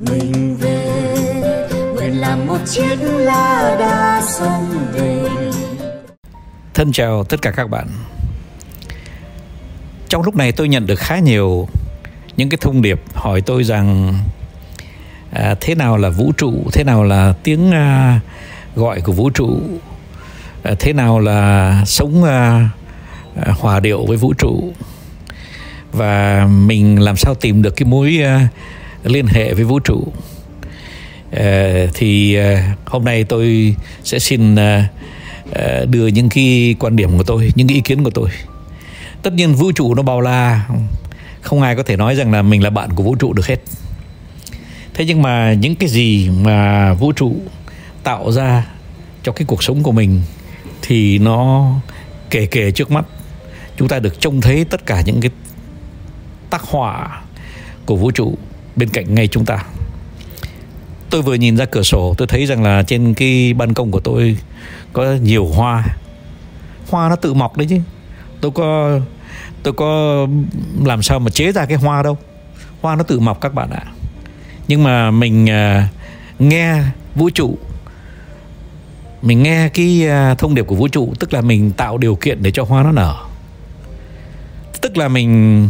mình 0.00 0.56
về. 0.56 1.68
Nguyện 1.94 2.20
làm 2.20 2.46
một 2.46 2.58
chiếc 2.66 2.96
lá 3.00 3.76
đa 3.78 4.22
sông 4.26 4.86
về. 4.92 5.28
Thân 6.74 6.92
chào 6.92 7.24
tất 7.24 7.42
cả 7.42 7.50
các 7.50 7.70
bạn. 7.70 7.86
Trong 10.08 10.22
lúc 10.22 10.36
này 10.36 10.52
tôi 10.52 10.68
nhận 10.68 10.86
được 10.86 10.98
khá 10.98 11.18
nhiều 11.18 11.68
những 12.36 12.48
cái 12.48 12.58
thông 12.60 12.82
điệp 12.82 13.00
hỏi 13.14 13.40
tôi 13.40 13.64
rằng 13.64 14.14
à, 15.32 15.54
thế 15.60 15.74
nào 15.74 15.96
là 15.96 16.08
vũ 16.08 16.32
trụ, 16.36 16.52
thế 16.72 16.84
nào 16.84 17.04
là 17.04 17.34
tiếng 17.42 17.70
à, 17.70 18.20
gọi 18.74 19.00
của 19.00 19.12
vũ 19.12 19.30
trụ, 19.30 19.60
à, 20.62 20.72
thế 20.78 20.92
nào 20.92 21.18
là 21.18 21.82
sống 21.86 22.24
à, 22.24 22.68
à, 23.46 23.52
hòa 23.58 23.80
điệu 23.80 24.06
với 24.06 24.16
vũ 24.16 24.32
trụ? 24.38 24.72
Và 25.92 26.46
mình 26.46 27.00
làm 27.00 27.16
sao 27.16 27.34
tìm 27.34 27.62
được 27.62 27.76
cái 27.76 27.88
mối 27.88 28.20
à, 28.24 28.48
liên 29.08 29.26
hệ 29.26 29.54
với 29.54 29.64
vũ 29.64 29.78
trụ. 29.78 30.12
Ờ, 31.32 31.86
thì 31.94 32.34
ờ, 32.34 32.56
hôm 32.84 33.04
nay 33.04 33.24
tôi 33.24 33.74
sẽ 34.04 34.18
xin 34.18 34.56
ờ, 35.52 35.86
đưa 35.90 36.06
những 36.06 36.28
cái 36.28 36.74
quan 36.78 36.96
điểm 36.96 37.18
của 37.18 37.24
tôi, 37.24 37.52
những 37.54 37.68
cái 37.68 37.74
ý 37.74 37.80
kiến 37.80 38.04
của 38.04 38.10
tôi. 38.10 38.28
Tất 39.22 39.32
nhiên 39.32 39.54
vũ 39.54 39.72
trụ 39.72 39.94
nó 39.94 40.02
bao 40.02 40.20
la, 40.20 40.68
không 41.40 41.62
ai 41.62 41.76
có 41.76 41.82
thể 41.82 41.96
nói 41.96 42.14
rằng 42.14 42.32
là 42.32 42.42
mình 42.42 42.62
là 42.62 42.70
bạn 42.70 42.90
của 42.92 43.02
vũ 43.02 43.14
trụ 43.14 43.32
được 43.32 43.46
hết. 43.46 43.58
Thế 44.94 45.04
nhưng 45.04 45.22
mà 45.22 45.52
những 45.52 45.76
cái 45.76 45.88
gì 45.88 46.30
mà 46.30 46.92
vũ 46.94 47.12
trụ 47.12 47.36
tạo 48.02 48.32
ra 48.32 48.66
cho 49.22 49.32
cái 49.32 49.44
cuộc 49.46 49.62
sống 49.62 49.82
của 49.82 49.92
mình 49.92 50.20
thì 50.82 51.18
nó 51.18 51.70
kể 52.30 52.46
kể 52.46 52.70
trước 52.70 52.90
mắt 52.90 53.04
chúng 53.76 53.88
ta 53.88 53.98
được 53.98 54.20
trông 54.20 54.40
thấy 54.40 54.64
tất 54.64 54.86
cả 54.86 55.02
những 55.06 55.20
cái 55.20 55.30
tác 56.50 56.62
họa 56.62 57.22
của 57.86 57.96
vũ 57.96 58.10
trụ 58.10 58.38
bên 58.76 58.88
cạnh 58.88 59.14
ngay 59.14 59.28
chúng 59.28 59.44
ta. 59.44 59.64
Tôi 61.10 61.22
vừa 61.22 61.34
nhìn 61.34 61.56
ra 61.56 61.64
cửa 61.64 61.82
sổ, 61.82 62.14
tôi 62.18 62.28
thấy 62.28 62.46
rằng 62.46 62.62
là 62.62 62.82
trên 62.82 63.14
cái 63.14 63.54
ban 63.54 63.74
công 63.74 63.90
của 63.90 64.00
tôi 64.00 64.36
có 64.92 65.04
nhiều 65.22 65.46
hoa. 65.46 65.84
Hoa 66.90 67.08
nó 67.08 67.16
tự 67.16 67.34
mọc 67.34 67.56
đấy 67.56 67.66
chứ. 67.70 67.80
Tôi 68.40 68.50
có 68.50 68.98
tôi 69.62 69.74
có 69.74 70.20
làm 70.84 71.02
sao 71.02 71.18
mà 71.18 71.30
chế 71.30 71.52
ra 71.52 71.64
cái 71.64 71.78
hoa 71.78 72.02
đâu. 72.02 72.18
Hoa 72.82 72.96
nó 72.96 73.02
tự 73.02 73.20
mọc 73.20 73.40
các 73.40 73.54
bạn 73.54 73.70
ạ. 73.70 73.82
Nhưng 74.68 74.84
mà 74.84 75.10
mình 75.10 75.50
à, 75.50 75.88
nghe 76.38 76.82
vũ 77.14 77.30
trụ. 77.30 77.58
Mình 79.22 79.42
nghe 79.42 79.68
cái 79.68 80.08
à, 80.08 80.34
thông 80.34 80.54
điệp 80.54 80.62
của 80.62 80.74
vũ 80.74 80.88
trụ, 80.88 81.14
tức 81.20 81.32
là 81.32 81.40
mình 81.40 81.72
tạo 81.72 81.98
điều 81.98 82.14
kiện 82.14 82.42
để 82.42 82.50
cho 82.50 82.64
hoa 82.64 82.82
nó 82.82 82.92
nở. 82.92 83.14
Tức 84.80 84.96
là 84.96 85.08
mình 85.08 85.68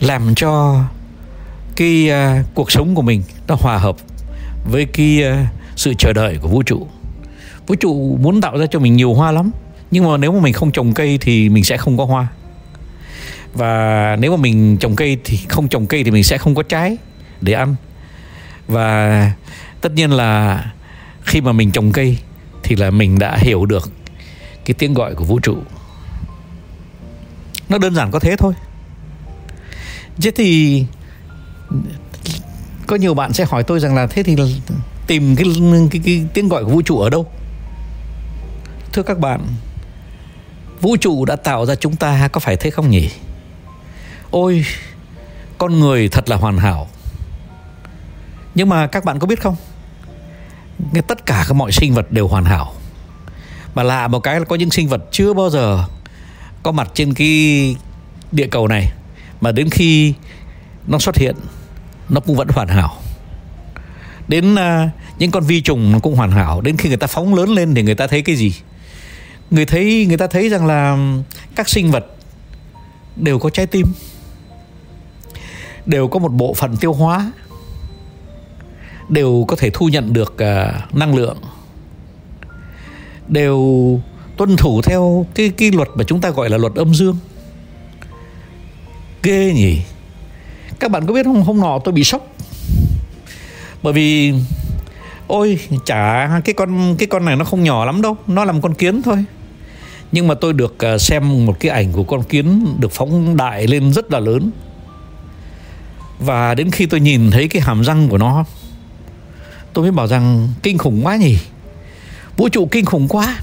làm 0.00 0.34
cho 0.34 0.82
cái 1.78 2.10
uh, 2.10 2.46
cuộc 2.54 2.72
sống 2.72 2.94
của 2.94 3.02
mình 3.02 3.22
nó 3.46 3.56
hòa 3.60 3.78
hợp 3.78 3.96
với 4.70 4.84
cái 4.84 5.24
uh, 5.30 5.48
sự 5.76 5.94
chờ 5.98 6.12
đợi 6.12 6.38
của 6.42 6.48
vũ 6.48 6.62
trụ. 6.62 6.86
Vũ 7.66 7.74
trụ 7.74 8.18
muốn 8.20 8.40
tạo 8.40 8.58
ra 8.58 8.66
cho 8.66 8.78
mình 8.78 8.96
nhiều 8.96 9.14
hoa 9.14 9.32
lắm 9.32 9.50
nhưng 9.90 10.04
mà 10.04 10.16
nếu 10.16 10.32
mà 10.32 10.40
mình 10.40 10.52
không 10.52 10.72
trồng 10.72 10.94
cây 10.94 11.18
thì 11.20 11.48
mình 11.48 11.64
sẽ 11.64 11.76
không 11.76 11.98
có 11.98 12.04
hoa. 12.04 12.26
Và 13.54 14.16
nếu 14.20 14.36
mà 14.36 14.42
mình 14.42 14.76
trồng 14.76 14.96
cây 14.96 15.18
thì 15.24 15.38
không 15.48 15.68
trồng 15.68 15.86
cây 15.86 16.04
thì 16.04 16.10
mình 16.10 16.24
sẽ 16.24 16.38
không 16.38 16.54
có 16.54 16.62
trái 16.62 16.96
để 17.40 17.52
ăn. 17.52 17.74
Và 18.66 19.32
tất 19.80 19.92
nhiên 19.92 20.10
là 20.10 20.64
khi 21.22 21.40
mà 21.40 21.52
mình 21.52 21.70
trồng 21.70 21.92
cây 21.92 22.18
thì 22.62 22.76
là 22.76 22.90
mình 22.90 23.18
đã 23.18 23.36
hiểu 23.36 23.66
được 23.66 23.90
cái 24.64 24.74
tiếng 24.78 24.94
gọi 24.94 25.14
của 25.14 25.24
vũ 25.24 25.38
trụ. 25.38 25.56
Nó 27.68 27.78
đơn 27.78 27.94
giản 27.94 28.10
có 28.10 28.18
thế 28.18 28.36
thôi. 28.36 28.52
Thế 30.22 30.30
thì 30.30 30.84
có 32.86 32.96
nhiều 32.96 33.14
bạn 33.14 33.32
sẽ 33.32 33.44
hỏi 33.44 33.62
tôi 33.62 33.80
rằng 33.80 33.94
là 33.94 34.06
thế 34.06 34.22
thì 34.22 34.36
tìm 35.06 35.36
cái, 35.36 35.46
cái, 35.90 36.00
cái 36.04 36.26
tiếng 36.34 36.48
gọi 36.48 36.64
của 36.64 36.70
vũ 36.70 36.82
trụ 36.82 36.98
ở 36.98 37.10
đâu? 37.10 37.26
Thưa 38.92 39.02
các 39.02 39.18
bạn 39.18 39.40
vũ 40.80 40.96
trụ 40.96 41.24
đã 41.24 41.36
tạo 41.36 41.66
ra 41.66 41.74
chúng 41.74 41.96
ta 41.96 42.28
có 42.28 42.40
phải 42.40 42.56
thế 42.56 42.70
không 42.70 42.90
nhỉ? 42.90 43.10
Ôi 44.30 44.64
con 45.58 45.80
người 45.80 46.08
thật 46.08 46.28
là 46.28 46.36
hoàn 46.36 46.58
hảo. 46.58 46.88
Nhưng 48.54 48.68
mà 48.68 48.86
các 48.86 49.04
bạn 49.04 49.18
có 49.18 49.26
biết 49.26 49.40
không? 49.40 49.56
Cái 50.92 51.02
tất 51.02 51.26
cả 51.26 51.44
các 51.48 51.54
mọi 51.54 51.72
sinh 51.72 51.94
vật 51.94 52.12
đều 52.12 52.28
hoàn 52.28 52.44
hảo. 52.44 52.74
Mà 53.74 53.82
lạ 53.82 54.08
một 54.08 54.20
cái 54.20 54.38
là 54.40 54.44
có 54.44 54.56
những 54.56 54.70
sinh 54.70 54.88
vật 54.88 55.02
chưa 55.10 55.34
bao 55.34 55.50
giờ 55.50 55.84
có 56.62 56.72
mặt 56.72 56.90
trên 56.94 57.14
cái 57.14 57.76
địa 58.32 58.46
cầu 58.50 58.68
này 58.68 58.92
mà 59.40 59.52
đến 59.52 59.70
khi 59.70 60.14
nó 60.86 60.98
xuất 60.98 61.16
hiện 61.16 61.36
nó 62.08 62.20
cũng 62.20 62.36
vẫn 62.36 62.48
hoàn 62.48 62.68
hảo. 62.68 62.96
Đến 64.28 64.54
uh, 64.54 64.58
những 65.18 65.30
con 65.30 65.44
vi 65.44 65.60
trùng 65.60 65.92
nó 65.92 65.98
cũng 65.98 66.14
hoàn 66.14 66.30
hảo. 66.30 66.60
Đến 66.60 66.76
khi 66.76 66.88
người 66.88 66.98
ta 66.98 67.06
phóng 67.06 67.34
lớn 67.34 67.50
lên 67.50 67.74
thì 67.74 67.82
người 67.82 67.94
ta 67.94 68.06
thấy 68.06 68.22
cái 68.22 68.36
gì? 68.36 68.54
Người 69.50 69.66
thấy 69.66 70.06
người 70.08 70.18
ta 70.18 70.26
thấy 70.26 70.48
rằng 70.48 70.66
là 70.66 70.98
các 71.54 71.68
sinh 71.68 71.90
vật 71.90 72.06
đều 73.16 73.38
có 73.38 73.50
trái 73.50 73.66
tim 73.66 73.86
đều 75.86 76.08
có 76.08 76.18
một 76.18 76.32
bộ 76.32 76.54
phận 76.54 76.76
tiêu 76.76 76.92
hóa 76.92 77.32
đều 79.08 79.44
có 79.48 79.56
thể 79.56 79.70
thu 79.70 79.88
nhận 79.88 80.12
được 80.12 80.32
uh, 80.32 80.94
năng 80.94 81.14
lượng 81.14 81.36
đều 83.28 84.00
tuân 84.36 84.56
thủ 84.56 84.82
theo 84.82 85.26
cái 85.34 85.50
cái 85.50 85.70
luật 85.70 85.88
mà 85.94 86.04
chúng 86.04 86.20
ta 86.20 86.30
gọi 86.30 86.50
là 86.50 86.58
luật 86.58 86.74
âm 86.74 86.94
dương. 86.94 87.16
Ghê 89.22 89.52
nhỉ? 89.54 89.82
Các 90.80 90.90
bạn 90.90 91.06
có 91.06 91.12
biết 91.14 91.24
không? 91.24 91.42
Hôm 91.42 91.60
nọ 91.60 91.78
tôi 91.84 91.92
bị 91.92 92.04
sốc. 92.04 92.26
Bởi 93.82 93.92
vì, 93.92 94.34
ôi, 95.26 95.58
chả, 95.84 96.30
cái 96.44 96.54
con 96.54 96.96
cái 96.98 97.06
con 97.06 97.24
này 97.24 97.36
nó 97.36 97.44
không 97.44 97.62
nhỏ 97.62 97.84
lắm 97.84 98.02
đâu. 98.02 98.16
Nó 98.26 98.44
là 98.44 98.52
một 98.52 98.60
con 98.62 98.74
kiến 98.74 99.02
thôi. 99.02 99.24
Nhưng 100.12 100.28
mà 100.28 100.34
tôi 100.34 100.52
được 100.52 100.84
à, 100.84 100.98
xem 100.98 101.46
một 101.46 101.60
cái 101.60 101.72
ảnh 101.72 101.92
của 101.92 102.04
con 102.04 102.22
kiến 102.22 102.76
được 102.80 102.92
phóng 102.92 103.36
đại 103.36 103.66
lên 103.66 103.92
rất 103.92 104.12
là 104.12 104.20
lớn. 104.20 104.50
Và 106.18 106.54
đến 106.54 106.70
khi 106.70 106.86
tôi 106.86 107.00
nhìn 107.00 107.30
thấy 107.30 107.48
cái 107.48 107.62
hàm 107.62 107.84
răng 107.84 108.08
của 108.08 108.18
nó, 108.18 108.44
tôi 109.72 109.82
mới 109.82 109.92
bảo 109.92 110.06
rằng, 110.06 110.48
kinh 110.62 110.78
khủng 110.78 111.06
quá 111.06 111.16
nhỉ? 111.16 111.38
Vũ 112.36 112.48
trụ 112.48 112.68
kinh 112.70 112.84
khủng 112.84 113.08
quá. 113.08 113.36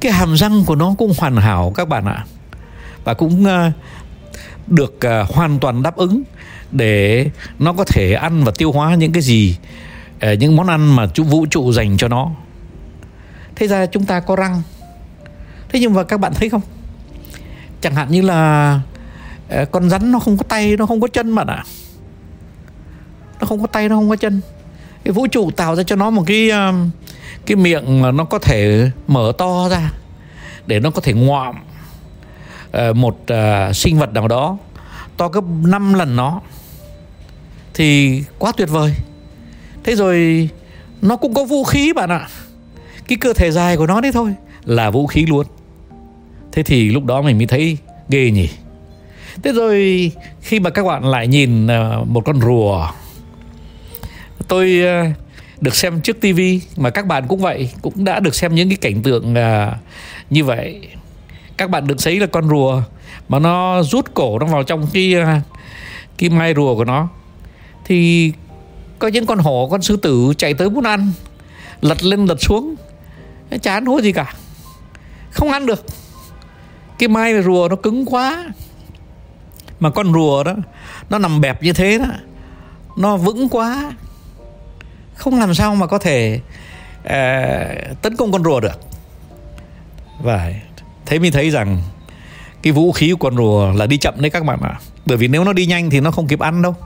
Cái 0.00 0.12
hàm 0.12 0.36
răng 0.36 0.64
của 0.64 0.74
nó 0.74 0.94
cũng 0.98 1.12
hoàn 1.18 1.36
hảo, 1.36 1.72
các 1.74 1.88
bạn 1.88 2.04
ạ. 2.04 2.26
Và 3.04 3.14
cũng 3.14 3.46
à, 3.46 3.72
được 4.66 5.06
à, 5.06 5.24
hoàn 5.28 5.58
toàn 5.58 5.82
đáp 5.82 5.96
ứng 5.96 6.22
để 6.72 7.30
nó 7.58 7.72
có 7.72 7.84
thể 7.84 8.12
ăn 8.12 8.44
và 8.44 8.52
tiêu 8.58 8.72
hóa 8.72 8.94
những 8.94 9.12
cái 9.12 9.22
gì 9.22 9.56
ờ, 10.20 10.32
những 10.32 10.56
món 10.56 10.66
ăn 10.66 10.96
mà 10.96 11.06
chú, 11.06 11.24
vũ 11.24 11.46
trụ 11.46 11.72
dành 11.72 11.96
cho 11.96 12.08
nó. 12.08 12.30
Thế 13.56 13.66
ra 13.66 13.86
chúng 13.86 14.04
ta 14.04 14.20
có 14.20 14.36
răng. 14.36 14.62
Thế 15.68 15.80
nhưng 15.80 15.94
mà 15.94 16.02
các 16.02 16.20
bạn 16.20 16.32
thấy 16.34 16.48
không? 16.48 16.60
Chẳng 17.80 17.94
hạn 17.94 18.10
như 18.10 18.22
là 18.22 18.80
ờ, 19.48 19.64
con 19.64 19.90
rắn 19.90 20.12
nó 20.12 20.18
không 20.18 20.36
có 20.36 20.42
tay, 20.48 20.76
nó 20.76 20.86
không 20.86 21.00
có 21.00 21.08
chân 21.08 21.34
bạn 21.34 21.46
ạ. 21.46 21.64
Nó 23.40 23.46
không 23.46 23.60
có 23.60 23.66
tay, 23.66 23.88
nó 23.88 23.96
không 23.96 24.10
có 24.10 24.16
chân. 24.16 24.40
Cái 25.04 25.12
vũ 25.12 25.26
trụ 25.26 25.50
tạo 25.50 25.76
ra 25.76 25.82
cho 25.82 25.96
nó 25.96 26.10
một 26.10 26.24
cái 26.26 26.50
ờ, 26.50 26.72
cái 27.46 27.56
miệng 27.56 28.02
mà 28.02 28.10
nó 28.10 28.24
có 28.24 28.38
thể 28.38 28.90
mở 29.06 29.32
to 29.38 29.68
ra 29.68 29.92
để 30.66 30.80
nó 30.80 30.90
có 30.90 31.00
thể 31.00 31.12
ngoạm 31.12 31.54
một 32.94 33.18
sinh 33.74 33.98
vật 33.98 34.12
nào 34.12 34.28
đó, 34.28 34.58
to 35.16 35.28
gấp 35.28 35.44
5 35.64 35.94
lần 35.94 36.16
nó 36.16 36.40
thì 37.74 38.22
quá 38.38 38.52
tuyệt 38.56 38.68
vời. 38.68 38.94
Thế 39.84 39.94
rồi, 39.94 40.48
nó 41.02 41.16
cũng 41.16 41.34
có 41.34 41.44
vũ 41.44 41.64
khí 41.64 41.92
bạn 41.92 42.10
ạ. 42.10 42.28
Cái 43.08 43.18
cơ 43.20 43.32
thể 43.32 43.50
dài 43.50 43.76
của 43.76 43.86
nó 43.86 44.00
đấy 44.00 44.12
thôi, 44.12 44.34
là 44.64 44.90
vũ 44.90 45.06
khí 45.06 45.26
luôn. 45.26 45.46
Thế 46.52 46.62
thì 46.62 46.88
lúc 46.88 47.04
đó 47.04 47.22
mình 47.22 47.38
mới 47.38 47.46
thấy 47.46 47.78
ghê 48.08 48.30
nhỉ. 48.30 48.48
Thế 49.42 49.52
rồi, 49.52 50.10
khi 50.40 50.60
mà 50.60 50.70
các 50.70 50.86
bạn 50.86 51.04
lại 51.04 51.26
nhìn 51.26 51.66
à, 51.66 51.96
một 52.06 52.24
con 52.24 52.40
rùa, 52.40 52.88
tôi 54.48 54.82
à, 54.86 55.12
được 55.60 55.74
xem 55.74 56.00
trước 56.00 56.20
tivi 56.20 56.60
mà 56.76 56.90
các 56.90 57.06
bạn 57.06 57.24
cũng 57.28 57.40
vậy, 57.40 57.70
cũng 57.82 58.04
đã 58.04 58.20
được 58.20 58.34
xem 58.34 58.54
những 58.54 58.68
cái 58.68 58.78
cảnh 58.80 59.02
tượng 59.02 59.34
à, 59.34 59.78
như 60.30 60.44
vậy. 60.44 60.88
Các 61.56 61.70
bạn 61.70 61.86
được 61.86 61.96
thấy 62.04 62.20
là 62.20 62.26
con 62.26 62.48
rùa, 62.48 62.82
mà 63.28 63.38
nó 63.38 63.82
rút 63.82 64.14
cổ 64.14 64.38
nó 64.38 64.46
vào 64.46 64.62
trong 64.62 64.86
cái 64.92 65.14
cái 66.18 66.30
mai 66.30 66.54
rùa 66.54 66.76
của 66.76 66.84
nó 66.84 67.08
thì 67.84 68.32
có 68.98 69.08
những 69.08 69.26
con 69.26 69.38
hổ 69.38 69.68
con 69.70 69.82
sư 69.82 69.96
tử 69.96 70.32
chạy 70.38 70.54
tới 70.54 70.70
muốn 70.70 70.84
ăn 70.84 71.12
lật 71.80 72.04
lên 72.04 72.26
lật 72.26 72.42
xuống. 72.42 72.74
Chán 73.62 73.86
hối 73.86 74.02
gì 74.02 74.12
cả. 74.12 74.34
Không 75.30 75.50
ăn 75.50 75.66
được. 75.66 75.86
Cái 76.98 77.08
mai 77.08 77.42
rùa 77.42 77.68
nó 77.68 77.76
cứng 77.76 78.04
quá. 78.06 78.44
Mà 79.80 79.90
con 79.90 80.12
rùa 80.12 80.44
đó 80.44 80.54
nó 81.10 81.18
nằm 81.18 81.40
bẹp 81.40 81.62
như 81.62 81.72
thế 81.72 81.98
đó 81.98 82.06
nó 82.96 83.16
vững 83.16 83.48
quá. 83.48 83.92
Không 85.14 85.40
làm 85.40 85.54
sao 85.54 85.74
mà 85.74 85.86
có 85.86 85.98
thể 85.98 86.40
uh, 87.04 88.02
tấn 88.02 88.16
công 88.16 88.32
con 88.32 88.44
rùa 88.44 88.60
được. 88.60 88.80
Và 90.22 90.52
thế 91.06 91.18
mình 91.18 91.32
thấy 91.32 91.50
rằng 91.50 91.82
cái 92.62 92.72
vũ 92.72 92.92
khí 92.92 93.10
của 93.10 93.28
con 93.30 93.36
rùa 93.36 93.72
là 93.72 93.86
đi 93.86 93.96
chậm 93.96 94.14
đấy 94.18 94.30
các 94.30 94.44
bạn 94.44 94.60
ạ 94.62 94.80
bởi 95.06 95.16
vì 95.16 95.28
nếu 95.28 95.44
nó 95.44 95.52
đi 95.52 95.66
nhanh 95.66 95.90
thì 95.90 96.00
nó 96.00 96.10
không 96.10 96.26
kịp 96.26 96.40
ăn 96.40 96.62
đâu. 96.62 96.76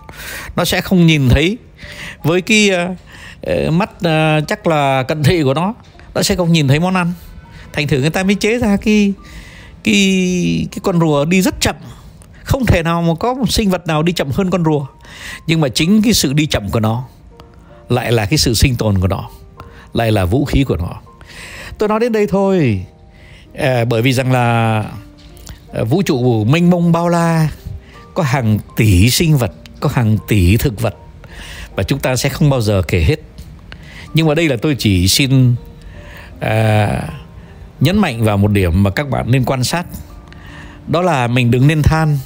Nó 0.56 0.64
sẽ 0.64 0.80
không 0.80 1.06
nhìn 1.06 1.28
thấy. 1.28 1.58
Với 2.22 2.40
cái 2.40 2.70
uh, 3.46 3.72
mắt 3.72 3.90
uh, 3.90 4.48
chắc 4.48 4.66
là 4.66 5.02
cận 5.02 5.22
thị 5.22 5.42
của 5.42 5.54
nó 5.54 5.74
nó 6.14 6.22
sẽ 6.22 6.34
không 6.34 6.52
nhìn 6.52 6.68
thấy 6.68 6.80
món 6.80 6.94
ăn. 6.94 7.12
Thành 7.72 7.88
thử 7.88 8.00
người 8.00 8.10
ta 8.10 8.22
mới 8.22 8.34
chế 8.34 8.58
ra 8.58 8.76
cái 8.76 9.12
cái 9.84 10.68
cái 10.72 10.80
con 10.82 11.00
rùa 11.00 11.24
đi 11.24 11.42
rất 11.42 11.54
chậm. 11.60 11.76
Không 12.44 12.66
thể 12.66 12.82
nào 12.82 13.02
mà 13.02 13.14
có 13.20 13.34
một 13.34 13.50
sinh 13.50 13.70
vật 13.70 13.86
nào 13.86 14.02
đi 14.02 14.12
chậm 14.12 14.30
hơn 14.30 14.50
con 14.50 14.64
rùa. 14.64 14.86
Nhưng 15.46 15.60
mà 15.60 15.68
chính 15.68 16.02
cái 16.02 16.12
sự 16.12 16.32
đi 16.32 16.46
chậm 16.46 16.70
của 16.70 16.80
nó 16.80 17.04
lại 17.88 18.12
là 18.12 18.26
cái 18.26 18.38
sự 18.38 18.54
sinh 18.54 18.76
tồn 18.76 19.00
của 19.00 19.08
nó 19.08 19.30
lại 19.92 20.12
là 20.12 20.24
vũ 20.24 20.44
khí 20.44 20.64
của 20.64 20.76
nó. 20.76 21.00
Tôi 21.78 21.88
nói 21.88 22.00
đến 22.00 22.12
đây 22.12 22.26
thôi. 22.26 22.84
À, 23.54 23.84
bởi 23.84 24.02
vì 24.02 24.12
rằng 24.12 24.32
là 24.32 24.78
à, 25.72 25.82
vũ 25.82 26.02
trụ 26.02 26.44
mênh 26.44 26.70
mông 26.70 26.92
bao 26.92 27.08
la 27.08 27.48
có 28.16 28.22
hàng 28.22 28.58
tỷ 28.76 29.10
sinh 29.10 29.36
vật 29.36 29.52
có 29.80 29.90
hàng 29.94 30.18
tỷ 30.28 30.56
thực 30.56 30.80
vật 30.80 30.94
và 31.76 31.82
chúng 31.82 31.98
ta 31.98 32.16
sẽ 32.16 32.28
không 32.28 32.50
bao 32.50 32.60
giờ 32.60 32.82
kể 32.88 33.04
hết. 33.04 33.16
Nhưng 34.14 34.26
mà 34.26 34.34
đây 34.34 34.48
là 34.48 34.56
tôi 34.62 34.76
chỉ 34.78 35.08
xin 35.08 35.54
à, 36.40 37.02
nhấn 37.80 37.98
mạnh 37.98 38.24
vào 38.24 38.36
một 38.36 38.48
điểm 38.48 38.82
mà 38.82 38.90
các 38.90 39.10
bạn 39.10 39.30
nên 39.30 39.44
quan 39.44 39.64
sát. 39.64 39.86
Đó 40.86 41.02
là 41.02 41.26
mình 41.26 41.50
đừng 41.50 41.66
nên 41.66 41.82
than. 41.82 42.18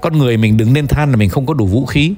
Con 0.00 0.18
người 0.18 0.36
mình 0.36 0.56
đừng 0.56 0.72
nên 0.72 0.86
than 0.86 1.10
là 1.10 1.16
mình 1.16 1.28
không 1.28 1.46
có 1.46 1.54
đủ 1.54 1.66
vũ 1.66 1.86
khí. 1.86 2.14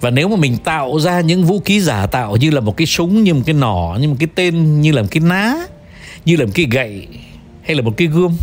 Và 0.00 0.10
nếu 0.10 0.28
mà 0.28 0.36
mình 0.36 0.56
tạo 0.64 1.00
ra 1.00 1.20
những 1.20 1.44
vũ 1.44 1.60
khí 1.64 1.80
giả 1.80 2.06
tạo 2.06 2.36
như 2.36 2.50
là 2.50 2.60
một 2.60 2.76
cái 2.76 2.86
súng 2.86 3.24
như 3.24 3.34
một 3.34 3.42
cái 3.46 3.54
nỏ 3.54 3.96
như 4.00 4.08
một 4.08 4.16
cái 4.18 4.28
tên 4.34 4.80
như 4.80 4.92
là 4.92 5.02
một 5.02 5.08
cái 5.10 5.20
ná 5.20 5.54
như 6.24 6.36
là 6.36 6.44
một 6.44 6.52
cái 6.54 6.66
gậy 6.70 7.08
hay 7.62 7.76
là 7.76 7.82
một 7.82 7.94
cái 7.96 8.08
gươm 8.08 8.36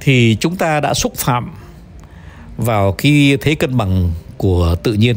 thì 0.00 0.36
chúng 0.40 0.56
ta 0.56 0.80
đã 0.80 0.94
xúc 0.94 1.16
phạm 1.16 1.50
vào 2.56 2.92
cái 2.92 3.38
thế 3.40 3.54
cân 3.54 3.76
bằng 3.76 4.10
của 4.36 4.76
tự 4.82 4.92
nhiên. 4.92 5.16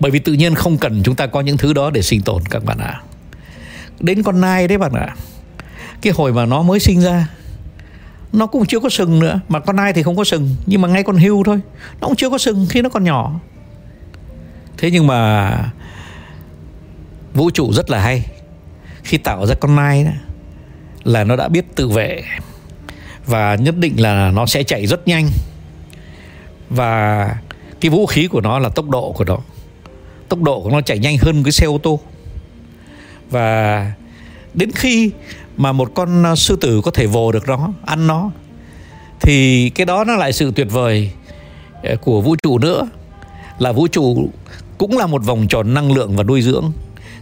Bởi 0.00 0.10
vì 0.10 0.18
tự 0.18 0.32
nhiên 0.32 0.54
không 0.54 0.78
cần 0.78 1.02
chúng 1.04 1.16
ta 1.16 1.26
có 1.26 1.40
những 1.40 1.56
thứ 1.56 1.72
đó 1.72 1.90
để 1.90 2.02
sinh 2.02 2.22
tồn 2.22 2.42
các 2.50 2.64
bạn 2.64 2.78
ạ. 2.78 2.86
À. 2.86 3.02
đến 4.00 4.22
con 4.22 4.40
nai 4.40 4.68
đấy 4.68 4.78
bạn 4.78 4.92
ạ. 4.92 5.06
À. 5.06 5.16
cái 6.02 6.12
hồi 6.16 6.32
mà 6.32 6.46
nó 6.46 6.62
mới 6.62 6.80
sinh 6.80 7.00
ra 7.00 7.28
nó 8.32 8.46
cũng 8.46 8.66
chưa 8.66 8.80
có 8.80 8.88
sừng 8.88 9.18
nữa. 9.18 9.40
Mà 9.48 9.60
con 9.60 9.76
nai 9.76 9.92
thì 9.92 10.02
không 10.02 10.16
có 10.16 10.24
sừng 10.24 10.56
nhưng 10.66 10.80
mà 10.80 10.88
ngay 10.88 11.02
con 11.02 11.16
hưu 11.16 11.44
thôi. 11.44 11.60
Nó 12.00 12.06
cũng 12.06 12.16
chưa 12.16 12.30
có 12.30 12.38
sừng 12.38 12.66
khi 12.70 12.82
nó 12.82 12.88
còn 12.88 13.04
nhỏ. 13.04 13.40
Thế 14.78 14.90
nhưng 14.90 15.06
mà 15.06 15.72
vũ 17.34 17.50
trụ 17.50 17.72
rất 17.72 17.90
là 17.90 18.00
hay. 18.00 18.24
Khi 19.02 19.18
tạo 19.18 19.46
ra 19.46 19.54
con 19.60 19.76
nai 19.76 20.04
đó, 20.04 20.10
là 21.04 21.24
nó 21.24 21.36
đã 21.36 21.48
biết 21.48 21.64
tự 21.74 21.88
vệ 21.88 22.22
và 23.26 23.54
nhất 23.54 23.76
định 23.76 24.00
là 24.00 24.30
nó 24.30 24.46
sẽ 24.46 24.62
chạy 24.62 24.86
rất 24.86 25.08
nhanh 25.08 25.28
và 26.70 27.36
cái 27.80 27.90
vũ 27.90 28.06
khí 28.06 28.26
của 28.26 28.40
nó 28.40 28.58
là 28.58 28.68
tốc 28.68 28.88
độ 28.88 29.12
của 29.12 29.24
nó. 29.24 29.38
Tốc 30.28 30.42
độ 30.42 30.60
của 30.60 30.70
nó 30.70 30.80
chạy 30.80 30.98
nhanh 30.98 31.18
hơn 31.18 31.42
cái 31.44 31.52
xe 31.52 31.66
ô 31.66 31.78
tô. 31.78 32.00
Và 33.30 33.92
đến 34.54 34.70
khi 34.74 35.10
mà 35.56 35.72
một 35.72 35.90
con 35.94 36.26
à, 36.26 36.36
sư 36.36 36.56
tử 36.60 36.80
có 36.84 36.90
thể 36.90 37.06
vồ 37.06 37.32
được 37.32 37.48
nó, 37.48 37.68
ăn 37.86 38.06
nó, 38.06 38.30
thì 39.20 39.70
cái 39.70 39.86
đó 39.86 40.04
nó 40.04 40.16
lại 40.16 40.32
sự 40.32 40.52
tuyệt 40.56 40.66
vời 40.70 41.10
à, 41.82 41.94
của 42.00 42.20
vũ 42.20 42.36
trụ 42.42 42.58
nữa. 42.58 42.88
Là 43.58 43.72
vũ 43.72 43.86
trụ 43.86 44.30
cũng 44.78 44.98
là 44.98 45.06
một 45.06 45.24
vòng 45.24 45.48
tròn 45.48 45.74
năng 45.74 45.92
lượng 45.92 46.16
và 46.16 46.22
nuôi 46.22 46.42
dưỡng. 46.42 46.72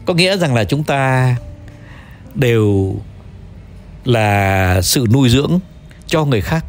Có 0.05 0.15
nghĩa 0.15 0.37
rằng 0.37 0.55
là 0.55 0.65
chúng 0.65 0.85
ta 0.85 1.37
đều 2.35 2.95
là 4.05 4.81
sự 4.83 5.07
nuôi 5.13 5.29
dưỡng 5.29 5.59
cho 6.07 6.25
người 6.25 6.41
khác 6.41 6.65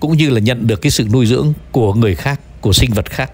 cũng 0.00 0.16
như 0.16 0.30
là 0.30 0.40
nhận 0.40 0.66
được 0.66 0.82
cái 0.82 0.90
sự 0.90 1.08
nuôi 1.12 1.26
dưỡng 1.26 1.52
của 1.72 1.94
người 1.94 2.14
khác 2.14 2.40
của 2.60 2.72
sinh 2.72 2.90
vật 2.92 3.10
khác. 3.10 3.32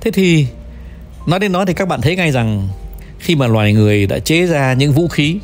Thế 0.00 0.10
thì 0.10 0.46
nói 1.26 1.38
đến 1.38 1.52
nói 1.52 1.66
thì 1.66 1.74
các 1.74 1.88
bạn 1.88 2.00
thấy 2.00 2.16
ngay 2.16 2.32
rằng 2.32 2.68
khi 3.18 3.36
mà 3.36 3.46
loài 3.46 3.72
người 3.72 4.06
đã 4.06 4.18
chế 4.18 4.46
ra 4.46 4.72
những 4.72 4.92
vũ 4.92 5.08
khí 5.08 5.38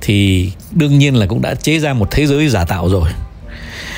thì 0.00 0.50
đương 0.70 0.98
nhiên 0.98 1.14
là 1.14 1.26
cũng 1.26 1.42
đã 1.42 1.54
chế 1.54 1.78
ra 1.78 1.92
một 1.92 2.08
thế 2.10 2.26
giới 2.26 2.48
giả 2.48 2.64
tạo 2.64 2.88
rồi. 2.88 3.10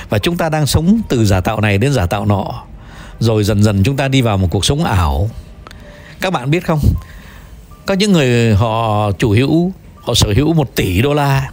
Và 0.09 0.19
chúng 0.19 0.37
ta 0.37 0.49
đang 0.49 0.67
sống 0.67 1.01
từ 1.09 1.25
giả 1.25 1.41
tạo 1.41 1.61
này 1.61 1.79
đến 1.79 1.93
giả 1.93 2.07
tạo 2.07 2.27
nọ 2.27 2.65
rồi 3.19 3.45
dần 3.45 3.63
dần 3.63 3.83
chúng 3.85 3.97
ta 3.97 4.09
đi 4.09 4.23
vào 4.23 4.39
một 4.39 4.49
cuộc 4.51 4.65
sống 4.65 4.85
ảo. 4.85 5.31
Các 6.21 6.33
bạn 6.33 6.51
biết 6.51 6.67
không? 6.67 6.81
Có 7.87 7.95
những 7.95 8.13
người 8.13 8.55
họ 8.55 9.11
chủ 9.13 9.31
hữu 9.31 9.73
họ 10.01 10.15
sở 10.15 10.33
hữu 10.37 10.53
một 10.53 10.75
tỷ 10.75 11.03
đô 11.03 11.15
la. 11.15 11.51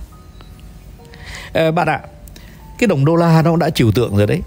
Ê, 1.53 1.71
bạn 1.71 1.87
ạ 1.87 1.99
cái 2.83 2.87
đồng 2.87 3.05
đô 3.05 3.15
la 3.15 3.41
nó 3.41 3.55
đã 3.55 3.69
trừu 3.69 3.91
tượng 3.91 4.15
rồi 4.15 4.27
đấy. 4.27 4.41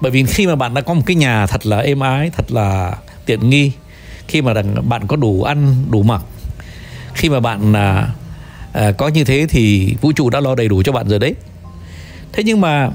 Bởi 0.00 0.10
vì 0.10 0.24
khi 0.24 0.46
mà 0.46 0.54
bạn 0.54 0.74
đã 0.74 0.80
có 0.80 0.94
một 0.94 1.02
cái 1.06 1.16
nhà 1.16 1.46
thật 1.46 1.66
là 1.66 1.78
êm 1.78 2.00
ái 2.00 2.30
thật 2.30 2.52
là 2.52 2.96
tiện 3.26 3.50
nghi 3.50 3.72
khi 4.28 4.42
mà 4.42 4.52
bạn 4.82 5.06
có 5.06 5.16
đủ 5.16 5.42
ăn 5.42 5.84
đủ 5.90 6.02
mặc 6.02 6.22
khi 7.14 7.28
mà 7.28 7.40
bạn 7.40 7.72
à, 7.72 8.08
à, 8.72 8.92
có 8.92 9.08
như 9.08 9.24
thế 9.24 9.46
thì 9.48 9.94
vũ 10.00 10.12
trụ 10.12 10.30
đã 10.30 10.40
lo 10.40 10.54
đầy 10.54 10.68
đủ 10.68 10.82
cho 10.82 10.92
bạn 10.92 11.08
rồi 11.08 11.18
đấy. 11.18 11.34
Thế 12.32 12.42
nhưng 12.42 12.60
mà 12.60 12.90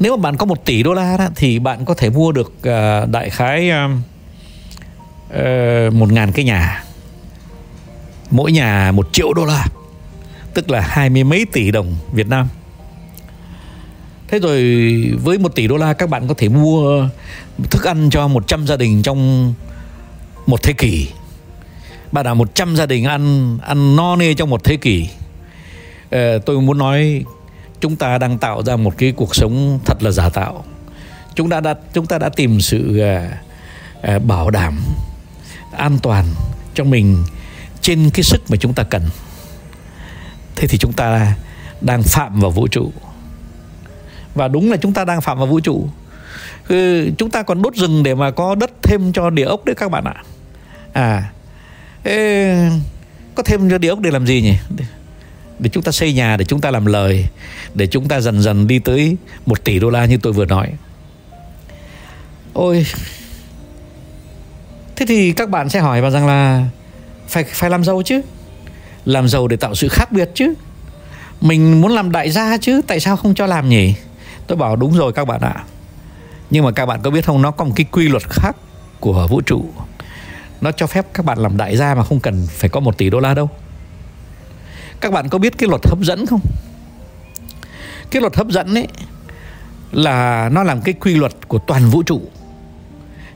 nếu 0.00 0.16
mà 0.16 0.22
bạn 0.22 0.36
có 0.36 0.46
một 0.46 0.64
tỷ 0.64 0.82
đô 0.82 0.92
la 0.92 1.16
đó, 1.16 1.28
thì 1.36 1.58
bạn 1.58 1.84
có 1.84 1.94
thể 1.94 2.10
mua 2.10 2.32
được 2.32 2.52
à, 2.62 3.06
đại 3.06 3.30
khái 3.30 3.70
à, 3.70 3.88
ờ, 5.30 5.90
một 5.92 6.12
ngàn 6.12 6.32
cái 6.32 6.44
nhà. 6.44 6.84
Mỗi 8.30 8.52
nhà 8.52 8.92
một 8.92 9.08
triệu 9.12 9.32
đô 9.32 9.44
la 9.44 9.66
tức 10.54 10.70
là 10.70 10.80
hai 10.80 11.10
mươi 11.10 11.24
mấy 11.24 11.46
tỷ 11.52 11.70
đồng 11.70 11.94
Việt 12.12 12.28
Nam. 12.28 12.48
Thế 14.32 14.38
rồi 14.38 14.62
với 15.22 15.38
một 15.38 15.54
tỷ 15.54 15.66
đô 15.66 15.76
la 15.76 15.92
các 15.92 16.08
bạn 16.08 16.28
có 16.28 16.34
thể 16.38 16.48
mua 16.48 17.08
thức 17.70 17.84
ăn 17.84 18.10
cho 18.10 18.28
100 18.28 18.66
gia 18.66 18.76
đình 18.76 19.02
trong 19.02 19.54
một 20.46 20.62
thế 20.62 20.72
kỷ. 20.72 21.08
Bạn 22.12 22.26
là 22.26 22.34
100 22.34 22.76
gia 22.76 22.86
đình 22.86 23.04
ăn 23.04 23.58
ăn 23.62 23.96
no 23.96 24.16
nê 24.16 24.34
trong 24.34 24.50
một 24.50 24.64
thế 24.64 24.76
kỷ. 24.76 25.08
Ờ, 26.10 26.38
tôi 26.38 26.60
muốn 26.60 26.78
nói 26.78 27.24
chúng 27.80 27.96
ta 27.96 28.18
đang 28.18 28.38
tạo 28.38 28.62
ra 28.62 28.76
một 28.76 28.94
cái 28.98 29.12
cuộc 29.12 29.36
sống 29.36 29.78
thật 29.84 30.02
là 30.02 30.10
giả 30.10 30.28
tạo. 30.28 30.64
Chúng 31.34 31.50
ta 31.50 31.60
đã 31.60 31.74
chúng 31.92 32.06
ta 32.06 32.18
đã 32.18 32.28
tìm 32.28 32.60
sự 32.60 32.98
à, 32.98 33.38
à, 34.02 34.18
bảo 34.18 34.50
đảm 34.50 34.80
an 35.76 35.98
toàn 36.02 36.26
cho 36.74 36.84
mình 36.84 37.24
trên 37.80 38.10
cái 38.10 38.22
sức 38.22 38.50
mà 38.50 38.56
chúng 38.56 38.74
ta 38.74 38.82
cần. 38.82 39.02
Thế 40.56 40.68
thì 40.68 40.78
chúng 40.78 40.92
ta 40.92 41.34
đang 41.80 42.02
phạm 42.02 42.40
vào 42.40 42.50
vũ 42.50 42.66
trụ 42.66 42.92
và 44.34 44.48
đúng 44.48 44.70
là 44.70 44.76
chúng 44.76 44.92
ta 44.92 45.04
đang 45.04 45.20
phạm 45.20 45.38
vào 45.38 45.46
vũ 45.46 45.60
trụ. 45.60 45.88
Ừ, 46.68 47.10
chúng 47.18 47.30
ta 47.30 47.42
còn 47.42 47.62
đốt 47.62 47.76
rừng 47.76 48.02
để 48.02 48.14
mà 48.14 48.30
có 48.30 48.54
đất 48.54 48.70
thêm 48.82 49.12
cho 49.12 49.30
địa 49.30 49.44
ốc 49.44 49.64
đấy 49.64 49.74
các 49.74 49.90
bạn 49.90 50.04
ạ. 50.04 50.22
À 50.92 51.30
Ê, 52.04 52.68
có 53.34 53.42
thêm 53.42 53.70
cho 53.70 53.78
địa 53.78 53.88
ốc 53.88 54.00
để 54.00 54.10
làm 54.10 54.26
gì 54.26 54.42
nhỉ? 54.42 54.54
Để, 55.58 55.70
chúng 55.72 55.82
ta 55.82 55.92
xây 55.92 56.12
nhà 56.12 56.36
để 56.36 56.44
chúng 56.44 56.60
ta 56.60 56.70
làm 56.70 56.86
lời 56.86 57.26
để 57.74 57.86
chúng 57.86 58.08
ta 58.08 58.20
dần 58.20 58.42
dần 58.42 58.66
đi 58.66 58.78
tới 58.78 59.16
một 59.46 59.64
tỷ 59.64 59.78
đô 59.78 59.90
la 59.90 60.04
như 60.04 60.18
tôi 60.22 60.32
vừa 60.32 60.44
nói. 60.44 60.68
Ôi 62.52 62.86
thế 64.96 65.06
thì 65.06 65.32
các 65.32 65.48
bạn 65.48 65.68
sẽ 65.68 65.80
hỏi 65.80 66.00
và 66.00 66.10
rằng 66.10 66.26
là 66.26 66.66
phải 67.28 67.44
phải 67.44 67.70
làm 67.70 67.84
giàu 67.84 68.02
chứ? 68.04 68.20
Làm 69.04 69.28
giàu 69.28 69.48
để 69.48 69.56
tạo 69.56 69.74
sự 69.74 69.88
khác 69.88 70.12
biệt 70.12 70.30
chứ? 70.34 70.54
Mình 71.40 71.80
muốn 71.80 71.92
làm 71.92 72.12
đại 72.12 72.30
gia 72.30 72.56
chứ 72.56 72.80
tại 72.86 73.00
sao 73.00 73.16
không 73.16 73.34
cho 73.34 73.46
làm 73.46 73.68
nhỉ? 73.68 73.94
Tôi 74.46 74.58
bảo 74.58 74.76
đúng 74.76 74.92
rồi 74.92 75.12
các 75.12 75.24
bạn 75.24 75.40
ạ. 75.40 75.64
Nhưng 76.50 76.64
mà 76.64 76.70
các 76.70 76.86
bạn 76.86 77.00
có 77.02 77.10
biết 77.10 77.24
không 77.24 77.42
nó 77.42 77.50
có 77.50 77.64
một 77.64 77.72
cái 77.76 77.86
quy 77.92 78.08
luật 78.08 78.22
khác 78.30 78.56
của 79.00 79.26
vũ 79.30 79.40
trụ. 79.40 79.64
Nó 80.60 80.72
cho 80.72 80.86
phép 80.86 81.06
các 81.14 81.26
bạn 81.26 81.38
làm 81.38 81.56
đại 81.56 81.76
gia 81.76 81.94
mà 81.94 82.04
không 82.04 82.20
cần 82.20 82.46
phải 82.50 82.70
có 82.70 82.80
một 82.80 82.98
tỷ 82.98 83.10
đô 83.10 83.20
la 83.20 83.34
đâu. 83.34 83.48
Các 85.00 85.12
bạn 85.12 85.28
có 85.28 85.38
biết 85.38 85.58
cái 85.58 85.68
luật 85.68 85.86
hấp 85.86 85.98
dẫn 86.02 86.26
không? 86.26 86.40
Cái 88.10 88.20
luật 88.20 88.36
hấp 88.36 88.46
dẫn 88.46 88.74
ấy 88.74 88.88
là 89.92 90.48
nó 90.52 90.62
làm 90.62 90.80
cái 90.80 90.94
quy 90.94 91.14
luật 91.14 91.48
của 91.48 91.58
toàn 91.58 91.90
vũ 91.90 92.02
trụ. 92.02 92.22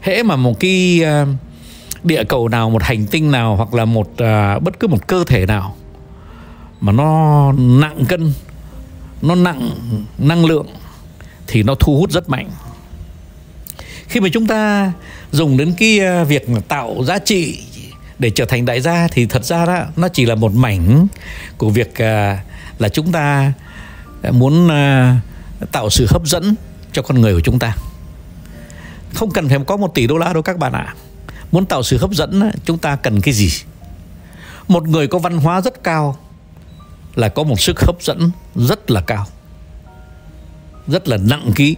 Hễ 0.01 0.23
mà 0.23 0.37
một 0.37 0.61
cái 0.61 1.03
ờ, 1.03 1.27
địa 2.03 2.25
cầu 2.25 2.49
nào 2.49 2.71
một 2.71 2.83
hành 2.83 3.07
tinh 3.07 3.31
nào 3.31 3.57
hoặc 3.57 3.75
là 3.75 3.85
một 3.85 4.09
uh, 4.11 4.63
bất 4.63 4.81
cứ 4.81 4.89
một 4.89 5.07
cơ 5.07 5.25
thể 5.27 5.47
nào 5.47 5.77
mà 6.81 6.93
nó 6.93 7.53
nặng 7.53 8.05
cân 8.09 8.33
nó 9.23 9.35
nặng 9.35 9.71
năng 10.19 10.45
lượng 10.45 10.67
thì 11.47 11.63
nó 11.63 11.75
thu 11.75 11.99
hút 11.99 12.11
rất 12.11 12.29
mạnh. 12.29 12.51
Khi 14.09 14.21
mà 14.21 14.29
chúng 14.33 14.47
ta 14.47 14.93
dùng 15.33 15.57
đến 15.57 15.75
cái 15.79 16.01
à, 16.01 16.25
việc 16.25 16.47
tạo 16.69 17.05
giá 17.05 17.19
trị 17.19 17.61
để 18.19 18.31
trở 18.31 18.45
thành 18.45 18.65
đại 18.65 18.81
gia 18.81 19.09
thì 19.09 19.27
thật 19.27 19.45
ra 19.45 19.67
đó, 19.67 19.85
nó 19.97 20.09
chỉ 20.09 20.27
là 20.27 20.35
một 20.35 20.55
mảnh 20.55 21.07
của 21.59 21.71
việc 21.71 22.03
à, 22.03 22.45
là 22.79 22.89
chúng 22.89 23.13
ta 23.13 23.53
muốn 24.31 24.69
à, 24.69 25.21
tạo 25.73 25.91
sự 25.91 26.07
hấp 26.11 26.27
dẫn 26.27 26.55
cho 26.93 27.03
con 27.03 27.21
người 27.21 27.35
của 27.35 27.41
chúng 27.41 27.59
ta. 27.59 27.77
Không 29.15 29.31
cần 29.31 29.49
phải 29.49 29.59
có 29.67 29.77
một 29.77 29.95
tỷ 29.95 30.07
đô 30.07 30.17
la 30.17 30.33
đâu 30.33 30.43
các 30.43 30.59
bạn 30.59 30.73
ạ. 30.73 30.95
Muốn 31.53 31.67
tạo 31.67 31.83
sự 31.83 31.99
hấp 31.99 32.11
dẫn 32.11 32.51
chúng 32.65 32.79
ta 32.79 32.97
cần 32.97 33.21
cái 33.21 33.35
gì? 33.35 33.51
Một 34.69 34.89
người 34.89 35.07
có 35.07 35.19
văn 35.19 35.39
hóa 35.39 35.61
rất 35.61 35.85
cao 35.85 36.17
là 37.15 37.29
có 37.29 37.43
một 37.43 37.61
sức 37.61 37.81
hấp 37.81 38.03
dẫn 38.03 38.31
rất 38.55 38.91
là 38.91 39.01
cao 39.01 39.27
rất 40.89 41.09
là 41.09 41.17
nặng 41.17 41.53
ký. 41.55 41.77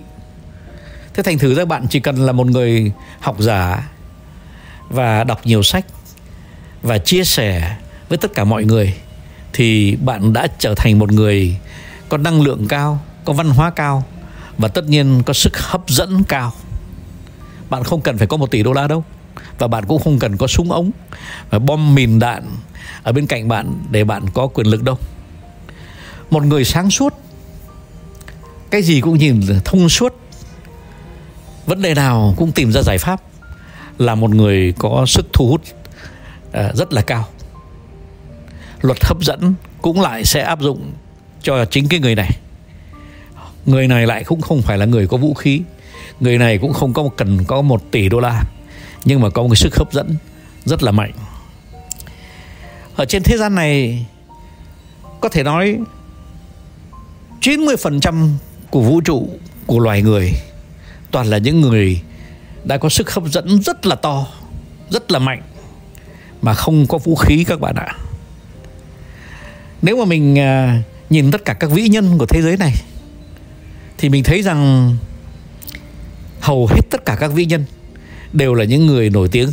Thế 1.14 1.22
thành 1.22 1.38
thử 1.38 1.54
ra 1.54 1.64
bạn 1.64 1.86
chỉ 1.90 2.00
cần 2.00 2.26
là 2.26 2.32
một 2.32 2.46
người 2.46 2.92
học 3.20 3.36
giả 3.38 3.88
và 4.88 5.24
đọc 5.24 5.40
nhiều 5.46 5.62
sách 5.62 5.86
và 6.82 6.98
chia 6.98 7.24
sẻ 7.24 7.76
với 8.08 8.18
tất 8.18 8.34
cả 8.34 8.44
mọi 8.44 8.64
người 8.64 8.94
thì 9.52 9.96
bạn 9.96 10.32
đã 10.32 10.46
trở 10.58 10.74
thành 10.74 10.98
một 10.98 11.12
người 11.12 11.56
có 12.08 12.16
năng 12.16 12.42
lượng 12.42 12.68
cao, 12.68 13.00
có 13.24 13.32
văn 13.32 13.50
hóa 13.50 13.70
cao 13.70 14.04
và 14.58 14.68
tất 14.68 14.84
nhiên 14.88 15.22
có 15.26 15.32
sức 15.32 15.58
hấp 15.58 15.88
dẫn 15.88 16.24
cao. 16.24 16.52
Bạn 17.70 17.84
không 17.84 18.00
cần 18.00 18.18
phải 18.18 18.26
có 18.26 18.36
một 18.36 18.50
tỷ 18.50 18.62
đô 18.62 18.72
la 18.72 18.88
đâu 18.88 19.04
và 19.58 19.68
bạn 19.68 19.84
cũng 19.86 20.02
không 20.02 20.18
cần 20.18 20.36
có 20.36 20.46
súng 20.46 20.72
ống 20.72 20.90
và 21.50 21.58
bom 21.58 21.94
mìn 21.94 22.18
đạn 22.18 22.42
ở 23.02 23.12
bên 23.12 23.26
cạnh 23.26 23.48
bạn 23.48 23.82
để 23.90 24.04
bạn 24.04 24.26
có 24.34 24.46
quyền 24.46 24.66
lực 24.66 24.82
đâu. 24.82 24.98
Một 26.30 26.42
người 26.42 26.64
sáng 26.64 26.90
suốt 26.90 27.17
cái 28.70 28.82
gì 28.82 29.00
cũng 29.00 29.18
nhìn 29.18 29.40
thông 29.64 29.88
suốt. 29.88 30.14
Vấn 31.66 31.82
đề 31.82 31.94
nào 31.94 32.34
cũng 32.36 32.52
tìm 32.52 32.72
ra 32.72 32.82
giải 32.82 32.98
pháp. 32.98 33.22
Là 33.98 34.14
một 34.14 34.30
người 34.30 34.74
có 34.78 35.04
sức 35.06 35.26
thu 35.32 35.48
hút 35.48 35.60
à, 36.52 36.72
rất 36.74 36.92
là 36.92 37.02
cao. 37.02 37.24
Luật 38.80 39.04
hấp 39.04 39.20
dẫn 39.20 39.54
cũng 39.82 40.00
lại 40.00 40.24
sẽ 40.24 40.42
áp 40.42 40.60
dụng 40.60 40.92
cho 41.42 41.64
chính 41.64 41.88
cái 41.88 42.00
người 42.00 42.14
này. 42.14 42.30
Người 43.66 43.88
này 43.88 44.06
lại 44.06 44.24
cũng 44.24 44.40
không 44.40 44.62
phải 44.62 44.78
là 44.78 44.84
người 44.84 45.06
có 45.06 45.16
vũ 45.16 45.34
khí. 45.34 45.62
Người 46.20 46.38
này 46.38 46.58
cũng 46.58 46.72
không 46.72 46.92
có 46.92 47.08
cần 47.16 47.44
có 47.44 47.62
một 47.62 47.90
tỷ 47.90 48.08
đô 48.08 48.20
la. 48.20 48.44
Nhưng 49.04 49.20
mà 49.20 49.30
có 49.30 49.42
một 49.42 49.48
cái 49.48 49.56
sức 49.56 49.76
hấp 49.76 49.92
dẫn 49.92 50.16
rất 50.64 50.82
là 50.82 50.92
mạnh. 50.92 51.12
Ở 52.96 53.04
trên 53.04 53.22
thế 53.22 53.36
gian 53.36 53.54
này, 53.54 54.06
có 55.20 55.28
thể 55.28 55.42
nói 55.42 55.78
90% 57.40 58.28
của 58.70 58.80
vũ 58.80 59.00
trụ 59.00 59.28
của 59.66 59.78
loài 59.78 60.02
người 60.02 60.32
toàn 61.10 61.26
là 61.26 61.38
những 61.38 61.60
người 61.60 62.00
đã 62.64 62.76
có 62.76 62.88
sức 62.88 63.10
hấp 63.10 63.24
dẫn 63.24 63.62
rất 63.62 63.86
là 63.86 63.94
to, 63.94 64.26
rất 64.90 65.10
là 65.10 65.18
mạnh 65.18 65.42
mà 66.42 66.54
không 66.54 66.86
có 66.86 66.98
vũ 66.98 67.14
khí 67.14 67.44
các 67.44 67.60
bạn 67.60 67.74
ạ. 67.74 67.96
Nếu 69.82 69.96
mà 69.96 70.04
mình 70.04 70.38
à, 70.38 70.82
nhìn 71.10 71.30
tất 71.30 71.44
cả 71.44 71.52
các 71.52 71.70
vĩ 71.70 71.88
nhân 71.88 72.18
của 72.18 72.26
thế 72.26 72.42
giới 72.42 72.56
này 72.56 72.74
thì 73.98 74.08
mình 74.08 74.24
thấy 74.24 74.42
rằng 74.42 74.96
hầu 76.40 76.66
hết 76.66 76.80
tất 76.90 77.04
cả 77.04 77.16
các 77.20 77.32
vĩ 77.32 77.44
nhân 77.44 77.64
đều 78.32 78.54
là 78.54 78.64
những 78.64 78.86
người 78.86 79.10
nổi 79.10 79.28
tiếng 79.28 79.48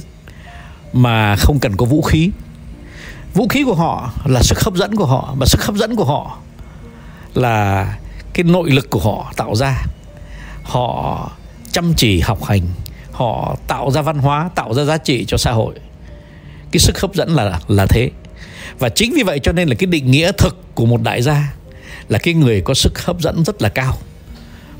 mà 0.93 1.36
không 1.36 1.60
cần 1.60 1.77
có 1.77 1.86
vũ 1.86 2.01
khí 2.01 2.31
vũ 3.34 3.48
khí 3.48 3.63
của 3.63 3.75
họ 3.75 4.13
là 4.25 4.41
sức 4.43 4.60
hấp 4.60 4.75
dẫn 4.75 4.95
của 4.95 5.05
họ 5.05 5.36
và 5.39 5.45
sức 5.45 5.63
hấp 5.63 5.75
dẫn 5.75 5.95
của 5.95 6.05
họ 6.05 6.38
là 7.34 7.98
cái 8.36 8.44
nội 8.44 8.72
lực 8.72 8.89
của 8.89 9.00
họ 9.00 9.34
tạo 9.36 9.56
ra. 9.56 9.84
Họ 10.63 11.32
chăm 11.72 11.94
chỉ 11.98 12.20
học 12.20 12.44
hành 12.44 12.62
họ 13.12 13.56
tạo 13.68 13.92
ra 13.92 14.01
văn 14.01 14.18
hóa 14.18 14.50
tạo 14.56 14.74
ra 14.74 14.84
giá 14.84 14.98
trị 14.98 15.25
cho 15.27 15.38
xã 15.38 15.51
hội. 15.51 15.75
Cái 16.72 16.80
sức 16.80 17.00
hấp 17.00 17.15
dẫn 17.15 17.30
là 17.30 17.60
là 17.68 17.86
thế. 17.86 18.12
Và 18.80 18.89
chính 18.89 19.13
vì 19.13 19.24
vậy 19.24 19.39
cho 19.39 19.51
nên 19.51 19.68
là 19.70 19.75
cái 19.75 19.88
định 19.88 20.12
nghĩa 20.12 20.32
thực 20.38 20.75
của 20.75 20.86
một 20.86 21.01
đại 21.01 21.22
gia 21.22 21.54
là 22.10 22.20
cái 22.20 22.34
người 22.34 22.62
có 22.62 22.74
sức 22.74 23.06
hấp 23.06 23.22
dẫn 23.22 23.44
rất 23.46 23.62
là 23.62 23.70
cao. 23.70 23.98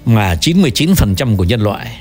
Mà 0.05 0.35
99% 0.35 1.38
của 1.38 1.43
nhân 1.43 1.62
loại 1.62 1.97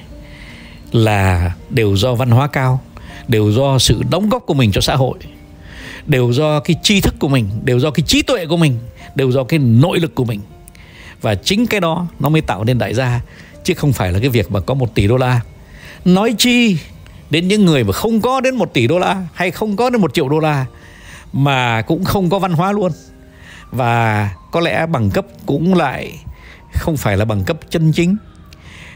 là 0.92 1.52
đều 1.70 1.96
do 1.96 2.14
văn 2.14 2.30
hóa 2.30 2.46
cao, 2.46 2.80
đều 3.28 3.52
do 3.52 3.78
sự 3.78 4.02
đóng 4.10 4.28
góp 4.28 4.46
của 4.46 4.54
mình 4.54 4.72
cho 4.72 4.80
xã 4.80 4.96
hội, 4.96 5.18
đều 6.06 6.32
do 6.32 6.60
cái 6.60 6.76
tri 6.82 7.00
thức 7.00 7.14
của 7.18 7.28
mình, 7.28 7.48
đều 7.64 7.80
do 7.80 7.90
cái 7.90 8.04
trí 8.06 8.22
tuệ 8.22 8.46
của 8.46 8.56
mình, 8.56 8.78
đều 9.14 9.30
do 9.30 9.44
cái 9.44 9.58
nội 9.58 10.00
lực 10.00 10.14
của 10.14 10.24
mình. 10.24 10.40
Và 11.20 11.34
chính 11.34 11.66
cái 11.66 11.80
đó 11.80 12.06
nó 12.20 12.28
mới 12.28 12.40
tạo 12.40 12.64
nên 12.64 12.78
đại 12.78 12.94
gia 12.94 13.20
chứ 13.64 13.74
không 13.74 13.92
phải 13.92 14.12
là 14.12 14.18
cái 14.18 14.28
việc 14.28 14.52
mà 14.52 14.60
có 14.60 14.74
một 14.74 14.94
tỷ 14.94 15.06
đô 15.06 15.16
la. 15.16 15.40
Nói 16.04 16.34
chi 16.38 16.78
đến 17.30 17.48
những 17.48 17.64
người 17.64 17.84
mà 17.84 17.92
không 17.92 18.20
có 18.20 18.40
đến 18.40 18.56
một 18.56 18.72
tỷ 18.72 18.86
đô 18.86 18.98
la 18.98 19.26
hay 19.34 19.50
không 19.50 19.76
có 19.76 19.90
đến 19.90 20.00
một 20.00 20.14
triệu 20.14 20.28
đô 20.28 20.38
la 20.38 20.66
mà 21.32 21.82
cũng 21.82 22.04
không 22.04 22.30
có 22.30 22.38
văn 22.38 22.52
hóa 22.52 22.72
luôn 22.72 22.92
và 23.70 24.30
có 24.52 24.60
lẽ 24.60 24.86
bằng 24.86 25.10
cấp 25.10 25.26
cũng 25.46 25.74
lại 25.74 26.18
không 26.72 26.96
phải 26.96 27.16
là 27.16 27.24
bằng 27.24 27.44
cấp 27.44 27.56
chân 27.70 27.92
chính 27.92 28.16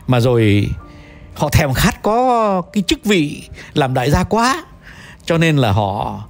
mà 0.06 0.20
rồi 0.20 0.68
họ 1.34 1.48
thèm 1.48 1.74
khát 1.74 2.02
có 2.02 2.62
cái 2.72 2.82
chức 2.86 3.04
vị 3.04 3.42
làm 3.74 3.94
đại 3.94 4.10
gia 4.10 4.24
quá 4.24 4.64
cho 5.24 5.38
nên 5.38 5.56
là 5.56 5.72
họ 5.72 6.22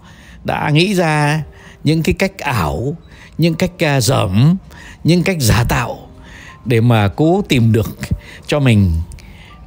đã 0.44 0.70
nghĩ 0.70 0.94
ra 0.94 1.42
những 1.84 2.02
cái 2.02 2.14
cách 2.14 2.38
ảo 2.38 2.96
những 3.38 3.54
cách 3.54 3.84
à, 3.84 4.00
dởm 4.00 4.56
những 5.04 5.22
cách 5.22 5.36
giả 5.40 5.64
tạo 5.68 5.98
để 6.64 6.80
mà 6.80 7.08
cố 7.08 7.42
tìm 7.48 7.72
được 7.72 7.98
cho 8.46 8.60
mình 8.60 8.92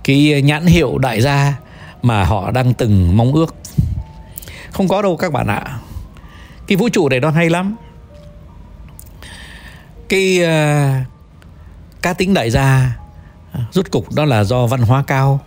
cái 0.03 0.41
nhãn 0.41 0.65
hiệu 0.65 0.97
đại 0.97 1.21
gia 1.21 1.59
mà 2.01 2.23
họ 2.23 2.51
đang 2.51 2.73
từng 2.73 3.17
mong 3.17 3.33
ước. 3.33 3.55
Không 4.71 4.87
có 4.87 5.01
đâu 5.01 5.17
các 5.17 5.33
bạn 5.33 5.47
ạ. 5.47 5.79
Cái 6.67 6.75
vũ 6.75 6.89
trụ 6.89 7.09
này 7.09 7.19
nó 7.19 7.29
hay 7.29 7.49
lắm. 7.49 7.75
Cái 10.09 10.39
uh, 10.43 11.07
cá 12.01 12.13
tính 12.13 12.33
đại 12.33 12.51
gia 12.51 12.97
rút 13.71 13.91
cục 13.91 14.13
đó 14.13 14.25
là 14.25 14.43
do 14.43 14.67
văn 14.67 14.81
hóa 14.81 15.03
cao 15.07 15.39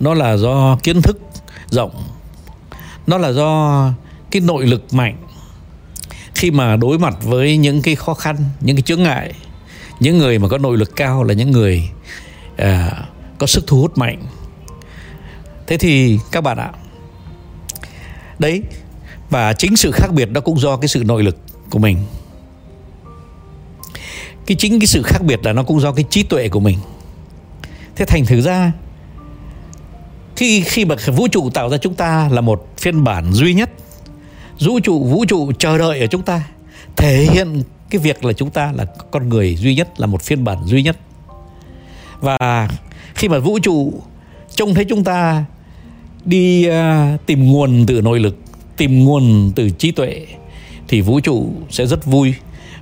nó 0.00 0.14
là 0.14 0.36
do 0.36 0.78
kiến 0.82 1.02
thức 1.02 1.20
rộng 1.70 2.02
nó 3.06 3.18
là 3.18 3.32
do 3.32 3.90
cái 4.30 4.40
nội 4.40 4.66
lực 4.66 4.94
mạnh 4.94 5.16
khi 6.44 6.50
mà 6.50 6.76
đối 6.76 6.98
mặt 6.98 7.14
với 7.22 7.56
những 7.56 7.82
cái 7.82 7.94
khó 7.94 8.14
khăn 8.14 8.36
những 8.60 8.76
cái 8.76 8.82
chướng 8.82 9.02
ngại 9.02 9.32
những 10.00 10.18
người 10.18 10.38
mà 10.38 10.48
có 10.48 10.58
nội 10.58 10.76
lực 10.76 10.96
cao 10.96 11.24
là 11.24 11.34
những 11.34 11.50
người 11.50 11.90
à, 12.56 12.90
có 13.38 13.46
sức 13.46 13.64
thu 13.66 13.80
hút 13.80 13.98
mạnh. 13.98 14.22
Thế 15.66 15.76
thì 15.76 16.18
các 16.32 16.40
bạn 16.40 16.58
ạ 16.58 16.72
đấy 18.38 18.62
và 19.30 19.52
chính 19.52 19.76
sự 19.76 19.90
khác 19.90 20.08
biệt 20.14 20.30
đó 20.30 20.40
cũng 20.40 20.58
do 20.58 20.76
cái 20.76 20.88
sự 20.88 21.04
nội 21.04 21.22
lực 21.22 21.36
của 21.70 21.78
mình. 21.78 21.98
Cái 24.46 24.56
chính 24.56 24.80
cái 24.80 24.86
sự 24.86 25.02
khác 25.02 25.22
biệt 25.22 25.44
là 25.44 25.52
nó 25.52 25.62
cũng 25.62 25.80
do 25.80 25.92
cái 25.92 26.04
trí 26.10 26.22
tuệ 26.22 26.48
của 26.48 26.60
mình. 26.60 26.78
Thế 27.96 28.04
thành 28.04 28.26
thử 28.26 28.40
ra 28.40 28.72
khi 30.36 30.62
khi 30.62 30.84
mà 30.84 30.94
vũ 31.06 31.28
trụ 31.28 31.50
tạo 31.50 31.68
ra 31.68 31.76
chúng 31.76 31.94
ta 31.94 32.28
là 32.32 32.40
một 32.40 32.68
phiên 32.78 33.04
bản 33.04 33.32
duy 33.32 33.54
nhất 33.54 33.70
vũ 34.60 34.80
trụ 34.80 35.04
vũ 35.04 35.24
trụ 35.24 35.52
chờ 35.58 35.78
đợi 35.78 36.00
ở 36.00 36.06
chúng 36.06 36.22
ta. 36.22 36.42
Thể 36.96 37.26
hiện 37.32 37.62
cái 37.90 37.98
việc 37.98 38.24
là 38.24 38.32
chúng 38.32 38.50
ta 38.50 38.72
là 38.74 38.84
con 38.84 39.28
người 39.28 39.56
duy 39.56 39.74
nhất 39.74 40.00
là 40.00 40.06
một 40.06 40.22
phiên 40.22 40.44
bản 40.44 40.58
duy 40.64 40.82
nhất. 40.82 40.96
Và 42.20 42.68
khi 43.14 43.28
mà 43.28 43.38
vũ 43.38 43.58
trụ 43.58 43.92
trông 44.54 44.74
thấy 44.74 44.84
chúng 44.84 45.04
ta 45.04 45.44
đi 46.24 46.68
uh, 46.68 47.26
tìm 47.26 47.52
nguồn 47.52 47.84
từ 47.86 48.00
nội 48.00 48.20
lực 48.20 48.36
tìm 48.76 49.04
nguồn 49.04 49.52
từ 49.56 49.70
trí 49.70 49.90
tuệ 49.90 50.26
thì 50.88 51.00
vũ 51.00 51.20
trụ 51.20 51.52
sẽ 51.70 51.86
rất 51.86 52.04
vui 52.04 52.34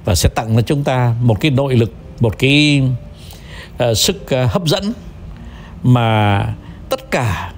và 0.05 0.14
sẽ 0.14 0.29
tặng 0.29 0.57
cho 0.57 0.62
chúng 0.62 0.85
ta 0.85 1.14
một 1.23 1.41
cái 1.41 1.50
nội 1.50 1.76
lực 1.76 1.93
một 2.21 2.38
cái 2.38 2.83
uh, 3.91 3.97
sức 3.97 4.23
uh, 4.25 4.50
hấp 4.50 4.67
dẫn 4.67 4.93
mà 5.83 6.47
tất 6.88 7.11
cả 7.11 7.52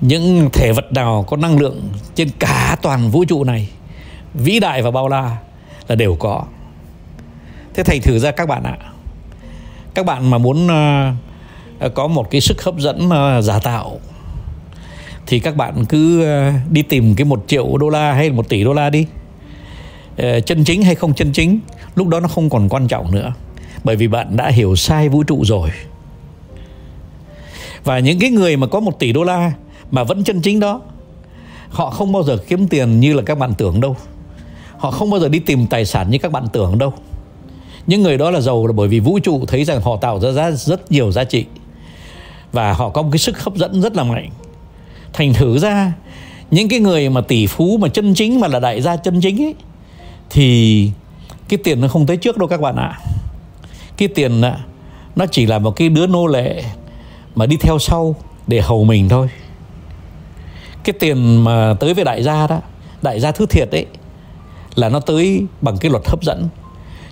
những 0.00 0.50
thể 0.52 0.72
vật 0.72 0.92
nào 0.92 1.24
có 1.28 1.36
năng 1.36 1.58
lượng 1.58 1.82
trên 2.14 2.28
cả 2.38 2.76
toàn 2.82 3.10
vũ 3.10 3.24
trụ 3.24 3.44
này 3.44 3.68
vĩ 4.34 4.60
đại 4.60 4.82
và 4.82 4.90
bao 4.90 5.08
la 5.08 5.36
là 5.88 5.94
đều 5.94 6.16
có. 6.18 6.44
Thế 7.74 7.82
thành 7.82 8.00
thử 8.00 8.18
ra 8.18 8.30
các 8.30 8.48
bạn 8.48 8.64
ạ. 8.64 8.76
Các 9.94 10.06
bạn 10.06 10.30
mà 10.30 10.38
muốn 10.38 10.66
uh, 10.66 11.94
có 11.94 12.06
một 12.06 12.30
cái 12.30 12.40
sức 12.40 12.62
hấp 12.62 12.78
dẫn 12.78 13.06
uh, 13.06 13.44
giả 13.44 13.58
tạo 13.58 14.00
thì 15.26 15.40
các 15.40 15.56
bạn 15.56 15.84
cứ 15.84 16.20
uh, 16.20 16.72
đi 16.72 16.82
tìm 16.82 17.14
cái 17.14 17.24
một 17.24 17.44
triệu 17.46 17.76
đô 17.76 17.88
la 17.88 18.12
hay 18.12 18.30
một 18.30 18.48
tỷ 18.48 18.64
đô 18.64 18.72
la 18.72 18.90
đi. 18.90 19.06
Chân 20.46 20.64
chính 20.64 20.82
hay 20.82 20.94
không 20.94 21.14
chân 21.14 21.32
chính 21.32 21.60
lúc 21.94 22.08
đó 22.08 22.20
nó 22.20 22.28
không 22.28 22.50
còn 22.50 22.68
quan 22.68 22.88
trọng 22.88 23.14
nữa 23.14 23.32
bởi 23.84 23.96
vì 23.96 24.08
bạn 24.08 24.36
đã 24.36 24.48
hiểu 24.48 24.76
sai 24.76 25.08
vũ 25.08 25.22
trụ 25.22 25.44
rồi. 25.44 25.70
Và 27.84 27.98
những 27.98 28.18
cái 28.18 28.30
người 28.30 28.56
mà 28.56 28.66
có 28.66 28.80
một 28.80 28.98
tỷ 28.98 29.12
đô 29.12 29.24
la 29.24 29.52
mà 29.90 30.04
vẫn 30.04 30.24
chân 30.24 30.40
chính 30.40 30.60
đó. 30.60 30.80
Họ 31.68 31.90
không 31.90 32.12
bao 32.12 32.22
giờ 32.22 32.36
kiếm 32.48 32.68
tiền 32.68 33.00
như 33.00 33.14
là 33.14 33.22
các 33.26 33.38
bạn 33.38 33.54
tưởng 33.54 33.80
đâu. 33.80 33.96
Họ 34.78 34.90
không 34.90 35.10
bao 35.10 35.20
giờ 35.20 35.28
đi 35.28 35.38
tìm 35.38 35.66
tài 35.66 35.84
sản 35.84 36.10
như 36.10 36.18
các 36.18 36.32
bạn 36.32 36.46
tưởng 36.52 36.78
đâu. 36.78 36.92
Những 37.86 38.02
người 38.02 38.18
đó 38.18 38.30
là 38.30 38.40
giàu 38.40 38.66
là 38.66 38.72
bởi 38.72 38.88
vì 38.88 39.00
vũ 39.00 39.18
trụ 39.18 39.44
thấy 39.46 39.64
rằng 39.64 39.80
họ 39.80 39.96
tạo 39.96 40.20
ra 40.20 40.50
rất 40.50 40.92
nhiều 40.92 41.12
giá 41.12 41.24
trị. 41.24 41.44
Và 42.52 42.72
họ 42.72 42.88
có 42.88 43.02
một 43.02 43.08
cái 43.12 43.18
sức 43.18 43.42
hấp 43.42 43.56
dẫn 43.56 43.82
rất 43.82 43.96
là 43.96 44.04
mạnh. 44.04 44.30
Thành 45.12 45.34
thử 45.34 45.58
ra, 45.58 45.92
những 46.50 46.68
cái 46.68 46.80
người 46.80 47.08
mà 47.08 47.20
tỷ 47.20 47.46
phú 47.46 47.78
mà 47.80 47.88
chân 47.88 48.14
chính, 48.14 48.40
mà 48.40 48.48
là 48.48 48.60
đại 48.60 48.82
gia 48.82 48.96
chân 48.96 49.20
chính 49.20 49.42
ấy, 49.42 49.54
thì 50.30 50.90
cái 51.48 51.58
tiền 51.64 51.80
nó 51.80 51.88
không 51.88 52.06
tới 52.06 52.16
trước 52.16 52.38
đâu 52.38 52.48
các 52.48 52.60
bạn 52.60 52.76
ạ. 52.76 53.00
Cái 53.96 54.08
tiền 54.08 54.42
nó 55.16 55.26
chỉ 55.30 55.46
là 55.46 55.58
một 55.58 55.70
cái 55.70 55.88
đứa 55.88 56.06
nô 56.06 56.26
lệ 56.26 56.64
mà 57.34 57.46
đi 57.46 57.56
theo 57.56 57.78
sau 57.78 58.14
để 58.46 58.60
hầu 58.60 58.84
mình 58.84 59.08
thôi 59.08 59.28
cái 60.86 60.92
tiền 61.00 61.44
mà 61.44 61.74
tới 61.80 61.94
với 61.94 62.04
đại 62.04 62.22
gia 62.22 62.46
đó 62.46 62.60
đại 63.02 63.20
gia 63.20 63.32
thứ 63.32 63.46
thiệt 63.46 63.70
ấy 63.70 63.86
là 64.74 64.88
nó 64.88 65.00
tới 65.00 65.46
bằng 65.60 65.76
cái 65.78 65.90
luật 65.90 66.08
hấp 66.08 66.22
dẫn. 66.22 66.48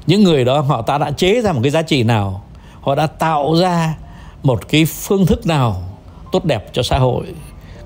Những 0.06 0.24
người 0.24 0.44
đó 0.44 0.60
họ 0.60 0.82
ta 0.82 0.98
đã 0.98 1.10
chế 1.10 1.40
ra 1.42 1.52
một 1.52 1.60
cái 1.62 1.70
giá 1.70 1.82
trị 1.82 2.02
nào 2.02 2.44
họ 2.80 2.94
đã 2.94 3.06
tạo 3.06 3.56
ra 3.56 3.94
một 4.42 4.68
cái 4.68 4.84
phương 4.84 5.26
thức 5.26 5.46
nào 5.46 5.82
tốt 6.32 6.44
đẹp 6.44 6.72
cho 6.72 6.82
xã 6.82 6.98
hội 6.98 7.26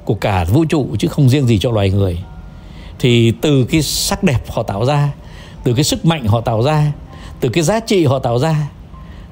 của 0.04 0.14
cả 0.14 0.44
vũ 0.44 0.64
trụ 0.64 0.96
chứ 0.98 1.08
không 1.08 1.28
riêng 1.28 1.46
gì 1.46 1.58
cho 1.58 1.70
loài 1.70 1.90
người. 1.90 2.22
Thì 2.98 3.32
từ 3.40 3.64
cái 3.64 3.82
sắc 3.82 4.22
đẹp 4.22 4.40
họ 4.48 4.62
tạo 4.62 4.84
ra 4.84 5.12
từ 5.64 5.74
cái 5.74 5.84
sức 5.84 6.04
mạnh 6.04 6.26
họ 6.26 6.40
tạo 6.40 6.62
ra 6.62 6.92
từ 7.40 7.48
cái 7.48 7.62
giá 7.62 7.80
trị 7.80 8.04
họ 8.04 8.18
tạo 8.18 8.38
ra 8.38 8.54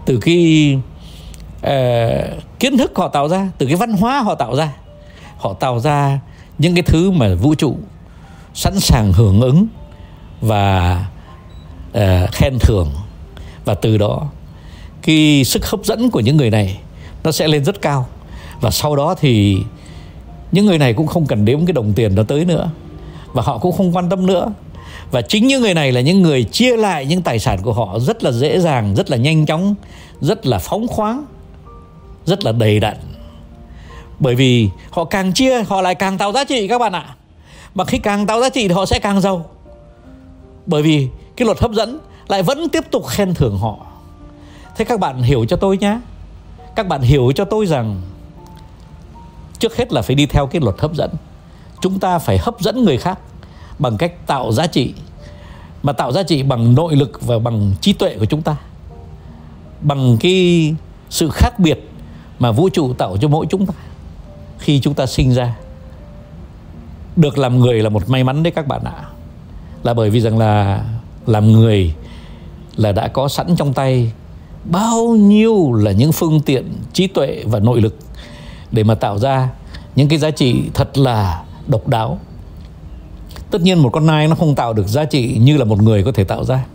từ 0.06 0.18
cái 0.22 0.78
uh, 1.58 2.58
kiến 2.58 2.78
thức 2.78 2.92
họ 2.94 3.08
tạo 3.08 3.28
ra 3.28 3.48
từ 3.58 3.66
cái 3.66 3.76
văn 3.76 3.92
hóa 3.92 4.20
họ 4.20 4.34
tạo 4.34 4.56
ra 4.56 4.72
họ 5.38 5.52
tạo 5.52 5.80
ra 5.80 6.20
những 6.58 6.74
cái 6.74 6.82
thứ 6.82 7.10
mà 7.10 7.34
vũ 7.34 7.54
trụ 7.54 7.76
sẵn 8.54 8.80
sàng 8.80 9.12
hưởng 9.12 9.40
ứng 9.40 9.66
và 10.40 11.06
uh, 11.90 12.32
khen 12.32 12.58
thưởng. 12.60 12.90
Và 13.64 13.74
từ 13.74 13.98
đó 13.98 14.28
cái 15.02 15.44
sức 15.44 15.70
hấp 15.70 15.84
dẫn 15.84 16.10
của 16.10 16.20
những 16.20 16.36
người 16.36 16.50
này 16.50 16.80
nó 17.24 17.32
sẽ 17.32 17.48
lên 17.48 17.64
rất 17.64 17.82
cao. 17.82 18.06
Và 18.60 18.70
sau 18.70 18.96
đó 18.96 19.14
thì 19.20 19.56
những 20.52 20.66
người 20.66 20.78
này 20.78 20.94
cũng 20.94 21.06
không 21.06 21.26
cần 21.26 21.44
đếm 21.44 21.66
cái 21.66 21.72
đồng 21.72 21.92
tiền 21.92 22.14
nó 22.14 22.22
tới 22.22 22.44
nữa. 22.44 22.70
Và 23.32 23.42
họ 23.42 23.58
cũng 23.58 23.72
không 23.76 23.96
quan 23.96 24.08
tâm 24.10 24.26
nữa. 24.26 24.52
Và 25.10 25.22
chính 25.22 25.46
những 25.46 25.62
người 25.62 25.74
này 25.74 25.92
là 25.92 26.00
những 26.00 26.22
người 26.22 26.44
chia 26.44 26.76
lại 26.76 27.06
những 27.06 27.22
tài 27.22 27.38
sản 27.38 27.62
của 27.62 27.72
họ 27.72 27.98
rất 27.98 28.24
là 28.24 28.32
dễ 28.32 28.60
dàng 28.60 28.94
rất 28.94 29.10
là 29.10 29.16
nhanh 29.16 29.46
chóng 29.46 29.74
rất 30.20 30.46
là 30.46 30.58
phóng 30.58 30.88
khoáng 30.88 31.24
rất 32.24 32.44
là 32.44 32.52
đầy 32.52 32.80
đặn 32.80 32.96
bởi 34.20 34.34
vì 34.34 34.70
họ 34.90 35.04
càng 35.04 35.32
chia, 35.32 35.62
họ 35.62 35.82
lại 35.82 35.94
càng 35.94 36.18
tạo 36.18 36.32
giá 36.32 36.44
trị 36.44 36.68
các 36.68 36.78
bạn 36.78 36.92
ạ. 36.92 37.16
Mà 37.74 37.84
khi 37.84 37.98
càng 37.98 38.26
tạo 38.26 38.40
giá 38.40 38.48
trị 38.48 38.68
thì 38.68 38.74
họ 38.74 38.86
sẽ 38.86 38.98
càng 38.98 39.20
giàu. 39.20 39.44
Bởi 40.66 40.82
vì 40.82 41.08
cái 41.36 41.46
luật 41.46 41.58
hấp 41.58 41.72
dẫn 41.72 41.98
lại 42.28 42.42
vẫn 42.42 42.68
tiếp 42.68 42.84
tục 42.90 43.06
khen 43.06 43.34
thưởng 43.34 43.58
họ. 43.58 43.76
Thế 44.76 44.84
các 44.84 45.00
bạn 45.00 45.22
hiểu 45.22 45.44
cho 45.44 45.56
tôi 45.56 45.78
nhé 45.78 45.98
các 46.76 46.88
bạn 46.88 47.00
hiểu 47.00 47.32
cho 47.34 47.44
tôi 47.44 47.66
rằng 47.66 48.00
trước 49.58 49.76
hết 49.76 49.92
là 49.92 50.02
phải 50.02 50.16
đi 50.16 50.26
theo 50.26 50.46
cái 50.46 50.60
luật 50.60 50.76
hấp 50.78 50.94
dẫn. 50.94 51.10
Chúng 51.80 51.98
ta 51.98 52.18
phải 52.18 52.38
hấp 52.38 52.60
dẫn 52.60 52.84
người 52.84 52.98
khác 52.98 53.18
bằng 53.78 53.96
cách 53.96 54.26
tạo 54.26 54.52
giá 54.52 54.66
trị, 54.66 54.94
mà 55.82 55.92
tạo 55.92 56.12
giá 56.12 56.22
trị 56.22 56.42
bằng 56.42 56.74
nội 56.74 56.96
lực 56.96 57.20
và 57.22 57.38
bằng 57.38 57.74
trí 57.80 57.92
tuệ 57.92 58.16
của 58.18 58.24
chúng 58.24 58.42
ta. 58.42 58.56
Bằng 59.80 60.16
cái 60.20 60.74
sự 61.10 61.30
khác 61.30 61.58
biệt 61.58 61.88
mà 62.38 62.52
vũ 62.52 62.68
trụ 62.68 62.94
tạo 62.94 63.16
cho 63.16 63.28
mỗi 63.28 63.46
chúng 63.50 63.66
ta 63.66 63.74
khi 64.58 64.80
chúng 64.80 64.94
ta 64.94 65.06
sinh 65.06 65.34
ra. 65.34 65.56
Được 67.16 67.38
làm 67.38 67.58
người 67.58 67.82
là 67.82 67.88
một 67.88 68.08
may 68.08 68.24
mắn 68.24 68.42
đấy 68.42 68.50
các 68.50 68.66
bạn 68.66 68.84
ạ. 68.84 69.04
Là 69.82 69.94
bởi 69.94 70.10
vì 70.10 70.20
rằng 70.20 70.38
là 70.38 70.84
làm 71.26 71.52
người 71.52 71.94
là 72.76 72.92
đã 72.92 73.08
có 73.08 73.28
sẵn 73.28 73.56
trong 73.56 73.72
tay 73.72 74.12
bao 74.64 75.06
nhiêu 75.06 75.72
là 75.72 75.92
những 75.92 76.12
phương 76.12 76.40
tiện 76.40 76.72
trí 76.92 77.06
tuệ 77.06 77.44
và 77.46 77.58
nội 77.58 77.80
lực 77.80 77.96
để 78.72 78.84
mà 78.84 78.94
tạo 78.94 79.18
ra 79.18 79.48
những 79.96 80.08
cái 80.08 80.18
giá 80.18 80.30
trị 80.30 80.62
thật 80.74 80.98
là 80.98 81.44
độc 81.66 81.88
đáo. 81.88 82.18
Tất 83.50 83.62
nhiên 83.62 83.78
một 83.78 83.90
con 83.92 84.06
nai 84.06 84.28
nó 84.28 84.34
không 84.34 84.54
tạo 84.54 84.72
được 84.72 84.88
giá 84.88 85.04
trị 85.04 85.38
như 85.40 85.56
là 85.56 85.64
một 85.64 85.82
người 85.82 86.04
có 86.04 86.12
thể 86.12 86.24
tạo 86.24 86.44
ra. 86.44 86.66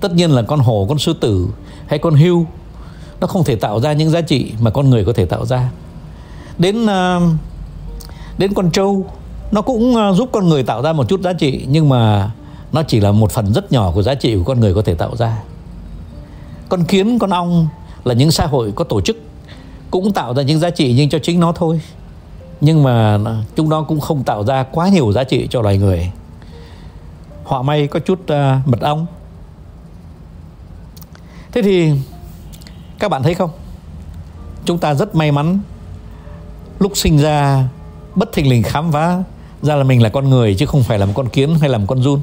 Tất 0.00 0.12
nhiên 0.14 0.30
là 0.30 0.42
con 0.42 0.60
hổ, 0.60 0.86
con 0.88 0.98
sư 0.98 1.12
tử 1.20 1.48
hay 1.86 1.98
con 1.98 2.14
hưu 2.14 2.46
nó 3.20 3.26
không 3.26 3.44
thể 3.44 3.56
tạo 3.56 3.80
ra 3.80 3.92
những 3.92 4.10
giá 4.10 4.20
trị 4.20 4.52
mà 4.60 4.70
con 4.70 4.90
người 4.90 5.04
có 5.04 5.12
thể 5.12 5.24
tạo 5.24 5.46
ra 5.46 5.70
đến 6.58 6.86
ờ, 6.86 7.20
đến 8.38 8.54
con 8.54 8.70
trâu. 8.70 9.06
Nó 9.52 9.62
cũng 9.62 9.96
ờ, 9.96 10.14
giúp 10.14 10.28
con 10.32 10.48
người 10.48 10.62
tạo 10.62 10.82
ra 10.82 10.92
một 10.92 11.08
chút 11.08 11.20
giá 11.20 11.32
trị 11.32 11.66
nhưng 11.68 11.88
mà 11.88 12.30
nó 12.72 12.82
chỉ 12.82 13.00
là 13.00 13.12
một 13.12 13.32
phần 13.32 13.52
rất 13.52 13.72
nhỏ 13.72 13.92
của 13.94 14.02
giá 14.02 14.14
trị 14.14 14.36
của 14.36 14.44
con 14.44 14.60
người 14.60 14.74
có 14.74 14.82
thể 14.82 14.94
tạo 14.94 15.16
ra. 15.16 15.42
Con 16.68 16.84
kiến 16.84 17.18
con 17.18 17.30
ong 17.30 17.68
là 18.04 18.14
những 18.14 18.30
xã 18.30 18.46
hội 18.46 18.72
có 18.74 18.84
tổ 18.84 19.00
chức 19.00 19.16
cũng 19.90 20.12
tạo 20.12 20.34
ra 20.34 20.42
những 20.42 20.58
giá 20.58 20.70
trị 20.70 20.94
nhưng 20.96 21.08
cho 21.08 21.18
chính 21.18 21.40
nó 21.40 21.52
thôi. 21.52 21.80
Nhưng 22.60 22.82
mà 22.82 23.18
chúng 23.56 23.68
nó 23.68 23.82
cũng 23.82 24.00
không 24.00 24.24
tạo 24.24 24.44
ra 24.44 24.62
quá 24.62 24.88
nhiều 24.88 25.12
giá 25.12 25.24
trị 25.24 25.46
cho 25.50 25.62
loài 25.62 25.78
người. 25.78 26.10
Họa 27.44 27.62
may 27.62 27.86
có 27.86 28.00
chút 28.00 28.20
uh, 28.22 28.68
mật 28.68 28.80
ong. 28.80 29.06
Thế 31.52 31.62
thì 31.62 31.92
các 32.98 33.10
bạn 33.10 33.22
thấy 33.22 33.34
không? 33.34 33.50
Chúng 34.64 34.78
ta 34.78 34.94
rất 34.94 35.14
may 35.14 35.32
mắn 35.32 35.58
lúc 36.78 36.92
sinh 36.94 37.18
ra 37.18 37.68
bất 38.14 38.32
thình 38.32 38.48
lình 38.48 38.62
khám 38.62 38.92
phá 38.92 39.22
ra 39.62 39.76
là 39.76 39.84
mình 39.84 40.02
là 40.02 40.08
con 40.08 40.30
người 40.30 40.54
chứ 40.54 40.66
không 40.66 40.82
phải 40.82 40.98
là 40.98 41.06
một 41.06 41.12
con 41.14 41.28
kiến 41.28 41.54
hay 41.60 41.68
là 41.68 41.78
một 41.78 41.84
con 41.88 42.02
run. 42.02 42.20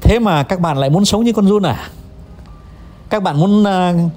Thế 0.00 0.18
mà 0.18 0.42
các 0.42 0.60
bạn 0.60 0.78
lại 0.78 0.90
muốn 0.90 1.04
sống 1.04 1.24
như 1.24 1.32
con 1.32 1.48
run 1.48 1.62
à? 1.62 1.90
Các 3.10 3.22
bạn 3.22 3.40
muốn 3.40 3.62
uh, 3.62 4.12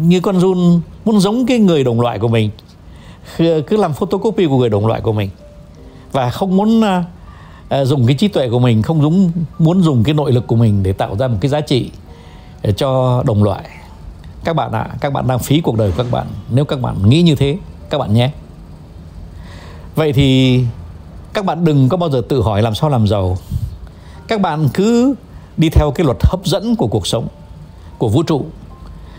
như 0.00 0.20
con 0.20 0.40
run 0.40 0.80
muốn 1.04 1.20
giống 1.20 1.46
cái 1.46 1.58
người 1.58 1.84
đồng 1.84 2.00
loại 2.00 2.18
của 2.18 2.28
mình 2.28 2.50
cứ 3.38 3.76
làm 3.76 3.92
photocopy 3.92 4.46
của 4.46 4.58
người 4.58 4.70
đồng 4.70 4.86
loại 4.86 5.00
của 5.00 5.12
mình 5.12 5.30
và 6.12 6.30
không 6.30 6.56
muốn 6.56 6.80
uh, 6.80 7.86
dùng 7.86 8.06
cái 8.06 8.16
trí 8.16 8.28
tuệ 8.28 8.48
của 8.48 8.58
mình 8.58 8.82
không 8.82 9.02
dùng 9.02 9.30
muốn 9.58 9.82
dùng 9.82 10.04
cái 10.04 10.14
nội 10.14 10.32
lực 10.32 10.46
của 10.46 10.56
mình 10.56 10.82
để 10.82 10.92
tạo 10.92 11.16
ra 11.16 11.28
một 11.28 11.38
cái 11.40 11.48
giá 11.48 11.60
trị 11.60 11.90
cho 12.76 13.22
đồng 13.26 13.44
loại 13.44 13.64
các 14.44 14.56
bạn 14.56 14.72
ạ 14.72 14.86
à, 14.90 14.96
các 15.00 15.12
bạn 15.12 15.28
đang 15.28 15.38
phí 15.38 15.60
cuộc 15.60 15.76
đời 15.76 15.90
của 15.90 16.02
các 16.02 16.10
bạn. 16.10 16.26
Nếu 16.50 16.64
các 16.64 16.80
bạn 16.80 17.08
nghĩ 17.08 17.22
như 17.22 17.34
thế 17.34 17.58
các 17.90 17.98
bạn 17.98 18.14
nhé. 18.14 18.30
Vậy 19.94 20.12
thì 20.12 20.60
các 21.32 21.44
bạn 21.44 21.64
đừng 21.64 21.88
có 21.88 21.96
bao 21.96 22.10
giờ 22.10 22.22
tự 22.28 22.42
hỏi 22.42 22.62
làm 22.62 22.74
sao 22.74 22.90
làm 22.90 23.06
giàu. 23.06 23.36
Các 24.28 24.40
bạn 24.40 24.68
cứ 24.74 25.14
đi 25.56 25.68
theo 25.68 25.90
cái 25.90 26.04
luật 26.04 26.16
hấp 26.22 26.46
dẫn 26.46 26.76
của 26.76 26.86
cuộc 26.86 27.06
sống 27.06 27.28
của 27.98 28.08
vũ 28.08 28.22
trụ. 28.22 28.46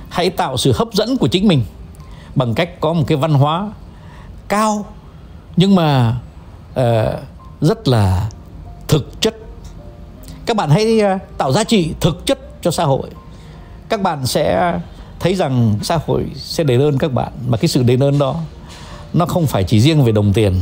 Hãy 0.09 0.29
tạo 0.29 0.57
sự 0.57 0.71
hấp 0.75 0.93
dẫn 0.93 1.17
của 1.17 1.27
chính 1.27 1.47
mình 1.47 1.63
bằng 2.35 2.53
cách 2.53 2.79
có 2.79 2.93
một 2.93 3.03
cái 3.07 3.17
văn 3.17 3.33
hóa 3.33 3.71
cao 4.47 4.85
nhưng 5.57 5.75
mà 5.75 6.17
uh, 6.79 6.83
rất 7.61 7.87
là 7.87 8.29
thực 8.87 9.21
chất. 9.21 9.35
Các 10.45 10.57
bạn 10.57 10.69
hãy 10.69 11.01
uh, 11.01 11.21
tạo 11.37 11.51
giá 11.51 11.63
trị 11.63 11.93
thực 11.99 12.25
chất 12.25 12.39
cho 12.61 12.71
xã 12.71 12.83
hội. 12.83 13.09
Các 13.89 14.01
bạn 14.01 14.25
sẽ 14.25 14.73
thấy 15.19 15.35
rằng 15.35 15.75
xã 15.81 15.99
hội 16.07 16.25
sẽ 16.35 16.63
đền 16.63 16.81
ơn 16.81 16.97
các 16.97 17.13
bạn, 17.13 17.31
mà 17.47 17.57
cái 17.57 17.67
sự 17.67 17.83
đền 17.83 18.03
ơn 18.03 18.19
đó, 18.19 18.35
nó 19.13 19.25
không 19.25 19.47
phải 19.47 19.63
chỉ 19.63 19.79
riêng 19.79 20.03
về 20.03 20.11
đồng 20.11 20.33
tiền. 20.33 20.55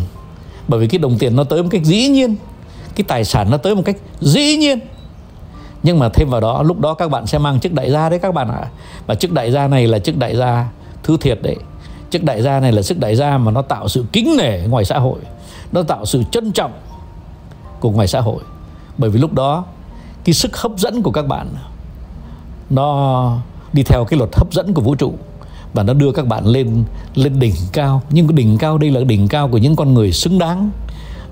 Bởi 0.67 0.79
vì 0.79 0.87
cái 0.87 0.99
đồng 0.99 1.17
tiền 1.17 1.35
nó 1.35 1.43
tới 1.43 1.63
một 1.63 1.69
cách 1.71 1.83
dĩ 1.83 2.07
nhiên, 2.07 2.35
cái 2.95 3.05
tài 3.07 3.25
sản 3.25 3.49
nó 3.49 3.57
tới 3.57 3.75
một 3.75 3.81
cách 3.85 3.97
dĩ 4.19 4.57
nhiên. 4.57 4.79
Nhưng 5.83 5.99
mà 5.99 6.09
thêm 6.09 6.29
vào 6.29 6.41
đó, 6.41 6.63
lúc 6.63 6.79
đó 6.79 6.93
các 6.93 7.11
bạn 7.11 7.27
sẽ 7.27 7.37
mang 7.37 7.59
chức 7.59 7.73
đại 7.73 7.91
gia 7.91 8.09
đấy 8.09 8.19
các 8.19 8.33
bạn 8.33 8.49
ạ. 8.49 8.67
Và 9.07 9.15
chức 9.15 9.31
đại 9.31 9.51
gia 9.51 9.67
này 9.67 9.87
là 9.87 9.99
chức 9.99 10.17
đại 10.17 10.35
gia 10.35 10.69
thứ 11.03 11.17
thiệt 11.21 11.39
đấy. 11.41 11.55
Chức 12.09 12.23
đại 12.23 12.41
gia 12.41 12.59
này 12.59 12.71
là 12.71 12.81
sức 12.81 12.99
đại 12.99 13.15
gia 13.15 13.37
mà 13.37 13.51
nó 13.51 13.61
tạo 13.61 13.87
sự 13.87 14.05
kính 14.11 14.35
nể 14.37 14.67
ngoài 14.67 14.85
xã 14.85 14.99
hội, 14.99 15.19
nó 15.71 15.83
tạo 15.83 16.05
sự 16.05 16.23
trân 16.31 16.51
trọng 16.51 16.71
của 17.79 17.91
ngoài 17.91 18.07
xã 18.07 18.21
hội. 18.21 18.43
Bởi 18.97 19.09
vì 19.09 19.19
lúc 19.19 19.33
đó, 19.33 19.65
cái 20.23 20.33
sức 20.33 20.57
hấp 20.57 20.71
dẫn 20.77 21.01
của 21.01 21.11
các 21.11 21.27
bạn, 21.27 21.47
nó 22.69 23.37
đi 23.73 23.83
theo 23.83 24.05
cái 24.05 24.17
luật 24.17 24.35
hấp 24.35 24.53
dẫn 24.53 24.73
của 24.73 24.81
vũ 24.81 24.95
trụ. 24.95 25.13
Và 25.73 25.83
nó 25.83 25.93
đưa 25.93 26.11
các 26.11 26.27
bạn 26.27 26.45
lên 26.45 26.83
lên 27.15 27.39
đỉnh 27.39 27.55
cao. 27.71 28.01
Nhưng 28.09 28.27
cái 28.27 28.33
đỉnh 28.33 28.57
cao 28.57 28.77
đây 28.77 28.91
là 28.91 29.03
đỉnh 29.03 29.27
cao 29.27 29.47
của 29.47 29.57
những 29.57 29.75
con 29.75 29.93
người 29.93 30.11
xứng 30.11 30.39
đáng 30.39 30.71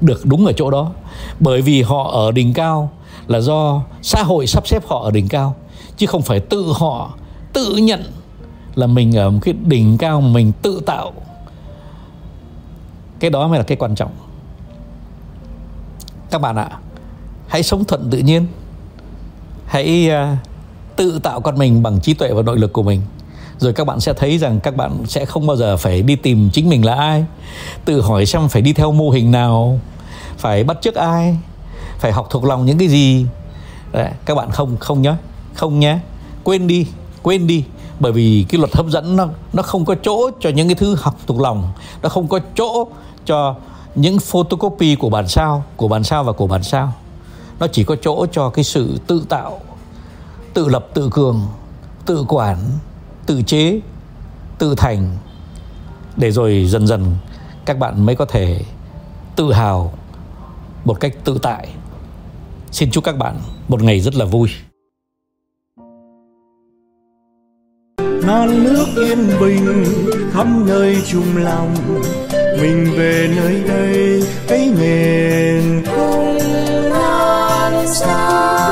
được 0.01 0.25
đúng 0.25 0.45
ở 0.45 0.53
chỗ 0.53 0.71
đó. 0.71 0.91
Bởi 1.39 1.61
vì 1.61 1.81
họ 1.81 2.11
ở 2.11 2.31
đỉnh 2.31 2.53
cao 2.53 2.91
là 3.27 3.39
do 3.39 3.81
xã 4.01 4.23
hội 4.23 4.47
sắp 4.47 4.67
xếp 4.67 4.87
họ 4.87 5.01
ở 5.03 5.11
đỉnh 5.11 5.27
cao. 5.27 5.55
Chứ 5.97 6.07
không 6.07 6.21
phải 6.21 6.39
tự 6.39 6.73
họ 6.75 7.13
tự 7.53 7.75
nhận 7.75 8.03
là 8.75 8.87
mình 8.87 9.17
ở 9.17 9.29
một 9.29 9.39
cái 9.41 9.53
đỉnh 9.65 9.97
cao 9.97 10.21
mà 10.21 10.27
mình 10.27 10.51
tự 10.61 10.81
tạo. 10.85 11.11
Cái 13.19 13.29
đó 13.29 13.47
mới 13.47 13.57
là 13.57 13.63
cái 13.63 13.77
quan 13.77 13.95
trọng. 13.95 14.11
Các 16.31 16.41
bạn 16.41 16.55
ạ 16.55 16.69
hãy 17.47 17.63
sống 17.63 17.83
thuận 17.83 18.09
tự 18.09 18.17
nhiên. 18.17 18.47
Hãy 19.65 20.09
uh, 20.09 20.37
tự 21.01 21.19
tạo 21.19 21.41
con 21.41 21.57
mình 21.57 21.83
bằng 21.83 21.99
trí 21.99 22.13
tuệ 22.13 22.33
và 22.33 22.41
nội 22.41 22.57
lực 22.57 22.73
của 22.73 22.83
mình. 22.83 23.01
Rồi 23.57 23.73
các 23.73 23.87
bạn 23.87 23.99
sẽ 23.99 24.13
thấy 24.13 24.37
rằng 24.37 24.59
các 24.59 24.75
bạn 24.75 25.03
sẽ 25.07 25.25
không 25.25 25.47
bao 25.47 25.57
giờ 25.57 25.77
phải 25.77 26.01
đi 26.01 26.15
tìm 26.15 26.49
chính 26.53 26.69
mình 26.69 26.85
là 26.85 26.95
ai 26.95 27.25
tự 27.85 28.01
hỏi 28.01 28.25
xem 28.25 28.47
phải 28.49 28.61
đi 28.61 28.73
theo 28.73 28.91
mô 28.91 29.09
hình 29.09 29.31
nào 29.31 29.79
phải 30.37 30.63
bắt 30.63 30.77
chước 30.81 30.95
ai 30.95 31.37
phải 31.99 32.11
học 32.11 32.27
thuộc 32.29 32.43
lòng 32.43 32.65
những 32.65 32.77
cái 32.77 32.87
gì. 32.87 33.25
Đấy, 33.91 34.11
các 34.25 34.35
bạn 34.35 34.51
không 34.51 34.77
không 34.77 35.01
nhá 35.01 35.17
không 35.53 35.79
nhé 35.79 35.99
quên 36.43 36.67
đi 36.67 36.87
quên 37.23 37.47
đi 37.47 37.63
bởi 37.99 38.11
vì 38.11 38.45
cái 38.49 38.59
luật 38.59 38.75
hấp 38.75 38.85
dẫn 38.85 39.15
nó 39.15 39.27
nó 39.53 39.63
không 39.63 39.85
có 39.85 39.95
chỗ 40.03 40.29
cho 40.39 40.49
những 40.49 40.67
cái 40.67 40.75
thứ 40.75 40.95
học 40.95 41.15
thuộc 41.27 41.41
lòng 41.41 41.71
nó 42.01 42.09
không 42.09 42.27
có 42.27 42.39
chỗ 42.55 42.87
cho 43.25 43.55
những 43.95 44.19
photocopy 44.19 44.95
của 44.95 45.09
bản 45.09 45.27
sao 45.27 45.63
của 45.75 45.87
bản 45.87 46.03
sao 46.03 46.23
và 46.23 46.31
của 46.31 46.47
bản 46.47 46.63
sao. 46.63 46.93
Nó 47.59 47.67
chỉ 47.67 47.83
có 47.83 47.95
chỗ 48.01 48.25
cho 48.31 48.49
cái 48.49 48.63
sự 48.63 48.99
tự 49.07 49.25
tạo 49.29 49.59
tự 50.53 50.67
lập 50.67 50.87
tự 50.93 51.09
cường, 51.11 51.41
tự 52.05 52.25
quản, 52.27 52.57
tự 53.25 53.41
chế, 53.41 53.79
tự 54.57 54.75
thành. 54.75 55.17
Để 56.17 56.31
rồi 56.31 56.65
dần 56.69 56.87
dần 56.87 57.15
các 57.65 57.77
bạn 57.79 58.05
mới 58.05 58.15
có 58.15 58.25
thể 58.25 58.61
tự 59.35 59.53
hào 59.53 59.93
một 60.85 60.99
cách 60.99 61.13
tự 61.23 61.39
tại. 61.41 61.69
Xin 62.71 62.91
chúc 62.91 63.03
các 63.03 63.17
bạn 63.17 63.37
một 63.67 63.83
ngày 63.83 63.99
rất 63.99 64.15
là 64.15 64.25
vui. 64.25 64.49
Non 68.23 68.63
nước 68.63 68.85
yên 68.95 69.29
bình 69.39 69.85
khắp 70.31 70.47
nơi 70.65 70.97
chung 71.11 71.37
lòng, 71.37 71.75
mình 72.61 72.93
về 72.97 73.33
nơi 73.35 73.63
đây 73.67 74.23
cái 74.47 74.73
miền 74.79 75.83
không 75.85 76.37
non 76.89 77.87
xa. 77.87 78.70